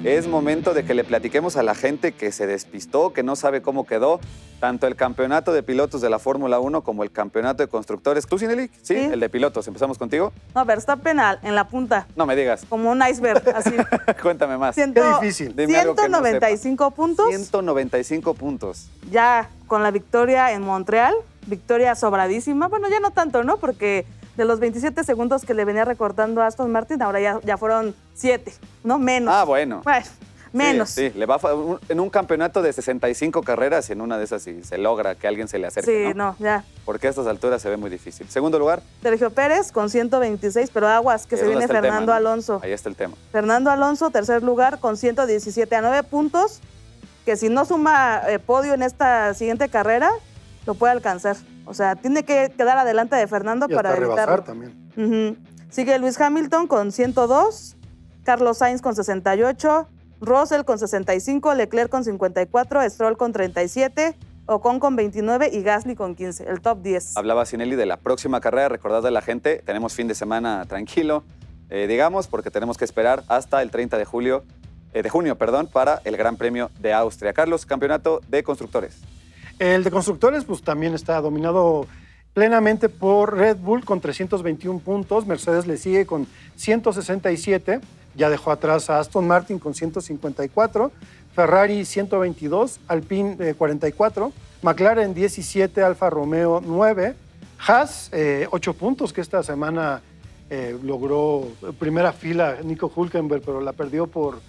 es 0.05 0.27
momento 0.27 0.73
de 0.73 0.85
que 0.85 0.93
le 0.93 1.03
platiquemos 1.03 1.57
a 1.57 1.63
la 1.63 1.75
gente 1.75 2.13
que 2.13 2.31
se 2.31 2.47
despistó, 2.47 3.11
que 3.11 3.21
no 3.21 3.35
sabe 3.35 3.61
cómo 3.61 3.85
quedó, 3.85 4.19
tanto 4.59 4.87
el 4.87 4.95
campeonato 4.95 5.51
de 5.53 5.61
pilotos 5.61 5.99
de 6.01 6.09
la 6.09 6.19
Fórmula 6.19 6.59
1 6.59 6.83
como 6.83 7.03
el 7.03 7.11
campeonato 7.11 7.63
de 7.63 7.67
constructores. 7.69 8.25
¿Tú, 8.25 8.39
Sineli? 8.39 8.67
¿Sí? 8.81 8.95
Sí. 8.95 8.95
el 8.97 9.19
de 9.19 9.29
pilotos. 9.29 9.67
¿Empezamos 9.67 9.97
contigo? 9.97 10.31
No, 10.55 10.63
Verstappen 10.65 11.19
en 11.43 11.55
la 11.55 11.67
punta, 11.67 12.07
No 12.15 12.25
me 12.25 12.35
digas. 12.35 12.63
como 12.69 12.89
un 12.91 13.01
iceberg, 13.05 13.43
así. 13.55 13.71
Cuéntame 14.21 14.57
más. 14.57 14.75
Ciento- 14.75 15.01
Qué 15.01 15.25
difícil. 15.25 15.55
Dime 15.55 15.77
algo 15.77 15.95
que 15.95 16.07
no 16.09 16.19
195 16.19 16.91
puntos, 16.91 17.27
195 17.29 18.33
puntos. 18.35 18.87
ya 19.11 19.49
con 19.67 19.83
la 19.83 19.91
victoria 19.91 20.51
en 20.53 20.61
Montreal, 20.61 21.13
victoria 21.47 21.93
sobradísima. 21.95 22.67
Bueno, 22.67 22.87
ya 22.89 22.99
no 22.99 23.11
tanto, 23.11 23.43
¿no? 23.43 23.57
Porque 23.57 24.05
de 24.39 24.45
los 24.45 24.61
27 24.61 25.03
segundos 25.03 25.43
que 25.43 25.53
le 25.53 25.65
venía 25.65 25.83
recortando 25.83 26.41
a 26.41 26.47
Aston 26.47 26.71
Martin, 26.71 27.01
ahora 27.01 27.19
ya, 27.19 27.39
ya 27.43 27.57
fueron 27.57 27.93
7, 28.13 28.53
¿no? 28.85 28.97
Menos. 28.97 29.33
Ah, 29.33 29.43
bueno. 29.43 29.81
Bueno, 29.83 30.05
menos. 30.53 30.91
Sí, 30.91 31.09
sí, 31.09 31.19
le 31.19 31.25
va 31.25 31.35
a 31.35 31.39
en 31.89 31.99
un 31.99 32.09
campeonato 32.09 32.61
de 32.61 32.71
65 32.71 33.43
carreras 33.43 33.89
y 33.89 33.91
en 33.91 33.99
una 33.99 34.17
de 34.17 34.23
esas 34.23 34.41
sí 34.41 34.63
se 34.63 34.77
logra 34.77 35.15
que 35.15 35.27
alguien 35.27 35.49
se 35.49 35.59
le 35.59 35.67
acerque, 35.67 36.07
Sí, 36.07 36.13
¿no? 36.17 36.27
no, 36.29 36.35
ya. 36.39 36.63
Porque 36.85 37.07
a 37.07 37.09
estas 37.09 37.27
alturas 37.27 37.61
se 37.61 37.67
ve 37.69 37.75
muy 37.75 37.89
difícil. 37.89 38.29
Segundo 38.29 38.57
lugar, 38.57 38.81
Sergio 39.03 39.29
Pérez 39.29 39.73
con 39.73 39.89
126, 39.89 40.69
pero 40.73 40.87
aguas, 40.87 41.25
que 41.25 41.35
se 41.35 41.45
viene 41.45 41.67
tema, 41.67 41.81
Fernando. 41.81 42.13
Alonso. 42.13 42.61
Ahí 42.63 42.71
está 42.71 42.87
el 42.87 42.95
tema. 42.95 43.17
Fernando 43.33 43.71
Alonso, 43.71 44.09
tercer 44.09 44.41
lugar, 44.41 44.79
con 44.79 44.95
117 44.95 45.75
a 45.75 45.81
9 45.81 46.03
puntos, 46.03 46.61
que 47.25 47.35
si 47.35 47.49
no 47.49 47.65
suma 47.65 48.21
eh, 48.29 48.39
podio 48.39 48.73
en 48.73 48.83
esta 48.83 49.33
siguiente 49.33 49.67
carrera, 49.67 50.09
lo 50.65 50.75
puede 50.75 50.93
alcanzar. 50.93 51.35
O 51.69 51.73
sea, 51.75 51.95
tiene 51.95 52.23
que 52.23 52.51
quedar 52.57 52.79
adelante 52.79 53.15
de 53.15 53.27
Fernando 53.27 53.67
Y 53.69 53.75
para 53.75 53.91
hasta 53.91 54.03
evitarlo. 54.03 54.43
también. 54.43 55.37
Sigue 55.69 55.99
Luis 55.99 56.19
Hamilton 56.19 56.65
con 56.65 56.91
102, 56.91 57.77
Carlos 58.23 58.57
Sainz 58.57 58.81
con 58.81 58.95
68, 58.95 59.87
Russell 60.19 60.63
con 60.63 60.79
65, 60.79 61.53
Leclerc 61.53 61.91
con 61.91 62.03
54, 62.03 62.89
Stroll 62.89 63.17
con 63.17 63.33
37, 63.33 64.15
Ocon 64.47 64.79
con 64.79 64.95
29 64.95 65.51
y 65.53 65.61
Gasly 65.61 65.95
con 65.95 66.15
15, 66.15 66.49
el 66.49 66.59
top 66.59 66.81
10. 66.81 67.15
Hablaba 67.17 67.45
Sinelli 67.45 67.75
de 67.75 67.85
la 67.85 67.97
próxima 67.97 68.41
carrera. 68.41 68.67
Recordad 68.69 69.05
a 69.05 69.11
la 69.11 69.21
gente, 69.21 69.61
tenemos 69.63 69.93
fin 69.93 70.07
de 70.07 70.15
semana 70.15 70.65
tranquilo, 70.65 71.23
eh, 71.69 71.85
digamos, 71.87 72.27
porque 72.27 72.49
tenemos 72.49 72.79
que 72.79 72.85
esperar 72.85 73.23
hasta 73.27 73.61
el 73.61 73.69
30 73.69 73.99
de 73.99 74.05
julio 74.05 74.43
eh, 74.93 75.03
de 75.03 75.09
junio, 75.11 75.37
perdón, 75.37 75.69
para 75.71 76.01
el 76.03 76.17
Gran 76.17 76.35
Premio 76.35 76.71
de 76.79 76.93
Austria. 76.93 77.31
Carlos, 77.31 77.67
campeonato 77.67 78.21
de 78.27 78.41
constructores. 78.41 78.97
El 79.59 79.83
de 79.83 79.91
constructores, 79.91 80.45
pues 80.45 80.61
también 80.61 80.93
está 80.93 81.19
dominado 81.19 81.85
plenamente 82.33 82.87
por 82.87 83.37
Red 83.37 83.57
Bull 83.57 83.83
con 83.83 83.99
321 83.99 84.79
puntos. 84.79 85.27
Mercedes 85.27 85.67
le 85.67 85.77
sigue 85.77 86.05
con 86.05 86.27
167. 86.55 87.81
Ya 88.15 88.29
dejó 88.29 88.51
atrás 88.51 88.89
a 88.89 88.99
Aston 88.99 89.27
Martin 89.27 89.59
con 89.59 89.73
154. 89.73 90.91
Ferrari 91.35 91.83
122. 91.83 92.79
Alpine 92.87 93.35
eh, 93.39 93.53
44. 93.53 94.31
McLaren 94.61 95.13
17. 95.13 95.83
Alfa 95.83 96.09
Romeo 96.09 96.61
9. 96.65 97.15
Haas 97.67 98.09
8 98.49 98.73
puntos 98.75 99.11
que 99.11 99.19
esta 99.19 99.43
semana 99.43 100.01
eh, 100.49 100.75
logró 100.81 101.47
primera 101.77 102.11
fila 102.11 102.57
Nico 102.63 102.91
Hulkenberg, 102.95 103.43
pero 103.43 103.61
la 103.61 103.73
perdió 103.73 104.07
por, 104.07 104.39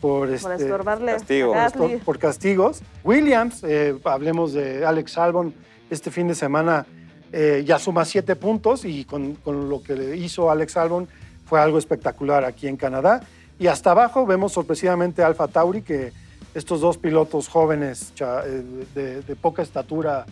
por, 0.00 0.28
Por 0.28 0.32
este, 0.32 0.54
estorbarle. 0.64 1.12
castigo. 1.12 1.54
a 1.54 1.56
Gasly. 1.56 1.78
por, 1.96 1.98
por 2.04 2.18
castigos. 2.18 2.80
Williams, 3.04 3.62
eh, 3.64 3.96
hablemos 4.04 4.52
de 4.52 4.84
Alex 4.84 5.18
Albon, 5.18 5.54
este 5.90 6.10
fin 6.10 6.28
de 6.28 6.34
semana 6.34 6.86
eh, 7.32 7.62
ya 7.66 7.78
suma 7.78 8.04
siete 8.04 8.36
puntos 8.36 8.84
y 8.84 9.04
con, 9.04 9.34
con 9.36 9.68
lo 9.68 9.82
que 9.82 9.94
le 9.94 10.16
hizo 10.16 10.50
Alex 10.50 10.76
Albon 10.76 11.08
fue 11.46 11.60
algo 11.60 11.78
espectacular 11.78 12.44
aquí 12.44 12.68
en 12.68 12.76
Canadá. 12.76 13.20
Y 13.58 13.66
hasta 13.66 13.90
abajo 13.90 14.24
vemos 14.26 14.52
sorpresivamente 14.52 15.22
a 15.22 15.26
Alfa 15.26 15.48
Tauri, 15.48 15.82
que 15.82 16.12
estos 16.54 16.80
dos 16.80 16.96
pilotos 16.96 17.48
jóvenes 17.48 18.12
eh, 18.20 18.62
de, 18.94 19.22
de 19.22 19.36
poca 19.36 19.62
estatura, 19.62 20.24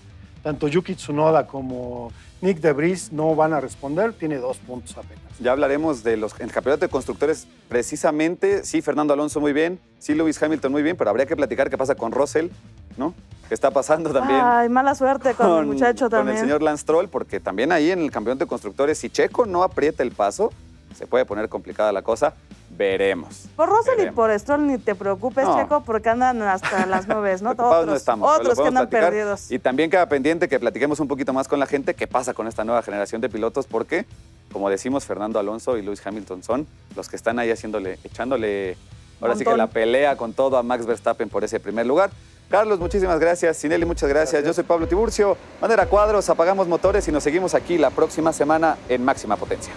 tanto 0.43 0.69
Yuki 0.69 0.95
Tsunoda 0.95 1.47
como 1.47 2.13
Nick 2.41 2.61
DeVries, 2.61 3.13
no 3.13 3.35
van 3.35 3.53
a 3.55 3.61
responder. 3.61 4.13
Tiene 4.13 4.37
dos 4.37 4.59
puntos 4.59 4.97
apenas. 4.97 5.25
Ya 5.41 5.53
hablaremos 5.53 6.03
de 6.03 6.17
los 6.17 6.35
en 6.39 6.47
el 6.47 6.53
campeonato 6.53 6.85
de 6.85 6.91
constructores 6.91 7.47
precisamente. 7.69 8.65
Sí, 8.65 8.83
Fernando 8.83 9.15
Alonso 9.15 9.41
muy 9.41 9.53
bien, 9.53 9.81
sí, 9.99 10.15
Lewis 10.15 10.43
Hamilton 10.43 10.73
muy 10.73 10.83
bien, 10.83 10.97
pero 10.97 11.11
habría 11.11 11.27
que 11.27 11.37
platicar 11.37 11.71
qué 11.71 11.79
pasa 11.79 11.95
con 11.95 12.13
Russell, 12.13 12.49
¿no? 12.97 13.15
¿Qué 13.49 13.55
está 13.55 13.71
pasando 13.71 14.13
también? 14.13 14.41
Ay, 14.43 14.69
mala 14.69 14.95
suerte 14.95 15.35
con, 15.35 15.61
el 15.61 15.67
muchacho 15.67 16.07
con 16.07 16.11
también. 16.11 16.37
el 16.37 16.43
señor 16.43 16.63
Lance 16.63 16.85
Troll, 16.85 17.09
porque 17.09 17.39
también 17.39 17.71
ahí 17.71 17.91
en 17.91 18.01
el 18.01 18.11
campeonato 18.11 18.45
de 18.45 18.49
constructores, 18.49 18.99
si 18.99 19.09
Checo 19.09 19.47
no 19.47 19.63
aprieta 19.63 20.03
el 20.03 20.11
paso, 20.11 20.53
se 20.95 21.07
puede 21.07 21.25
poner 21.25 21.49
complicada 21.49 21.93
la 21.93 22.03
cosa. 22.03 22.35
Veremos. 22.77 23.47
Por 23.57 23.69
Russell 23.69 23.95
y 23.95 23.97
Veremos. 23.99 24.15
por 24.17 24.39
Stroll 24.39 24.67
ni 24.67 24.79
te 24.79 24.95
preocupes, 24.95 25.45
No. 25.45 25.57
Checo, 25.57 25.83
porque 25.85 26.09
andan 26.11 26.43
hasta 26.43 26.85
las 26.87 27.09
nubes, 27.09 27.43
¿no? 27.43 27.51
Otros 27.57 27.87
no 27.87 27.95
estamos. 27.95 28.39
otros 28.39 28.59
que 28.59 28.67
andan 28.69 28.89
platicar. 28.89 29.13
perdidos. 29.13 29.51
Y 29.51 29.59
también 29.59 29.91
queda 29.91 30.09
pendiente 30.09 30.49
que 30.49 30.61
platiquemos 30.61 31.01
un 31.01 31.09
poquito 31.09 31.33
más 31.33 31.49
con 31.49 31.59
la 31.59 31.67
gente 31.67 31.95
qué 31.95 32.07
pasa 32.07 32.35
con 32.35 32.47
esta 32.47 32.65
nueva 32.65 32.83
generación 32.83 33.21
de 33.21 33.29
pilotos, 33.29 33.67
porque, 33.67 34.05
como 34.53 34.69
decimos, 34.69 35.05
Fernando 35.05 35.39
Alonso 35.39 35.77
y 35.79 35.83
Lewis 35.83 36.07
Hamilton 36.07 36.43
son 36.43 36.67
los 36.95 37.09
que 37.09 37.17
están 37.17 37.39
ahí 37.39 37.51
haciéndole, 37.51 37.99
echándole, 38.05 38.77
ahora 39.21 39.37
sí 39.37 39.45
que 39.45 39.57
la 39.57 39.67
pelea 39.69 40.17
con 40.17 40.35
todo 40.35 40.59
a 40.59 40.63
Max 40.63 40.85
Verstappen 40.87 41.29
por 41.29 41.45
ese 41.45 41.61
primer 41.61 41.87
lugar. 41.87 42.11
Carlos, 42.51 42.79
muchísimas 42.79 43.19
gracias. 43.19 43.57
Sinelli, 43.57 43.85
muchas 43.85 44.09
gracias. 44.09 44.45
Yo 44.45 44.53
soy 44.53 44.63
Pablo 44.63 44.87
Tiburcio. 44.87 45.37
Bandera 45.61 45.87
Cuadros, 45.87 46.29
apagamos 46.31 46.69
motores 46.69 47.09
y 47.09 47.13
nos 47.13 47.25
seguimos 47.25 47.55
aquí 47.55 47.77
la 47.77 47.91
próxima 47.91 48.33
semana 48.33 48.77
en 48.89 49.05
Máxima 49.05 49.37
Potencia. 49.37 49.73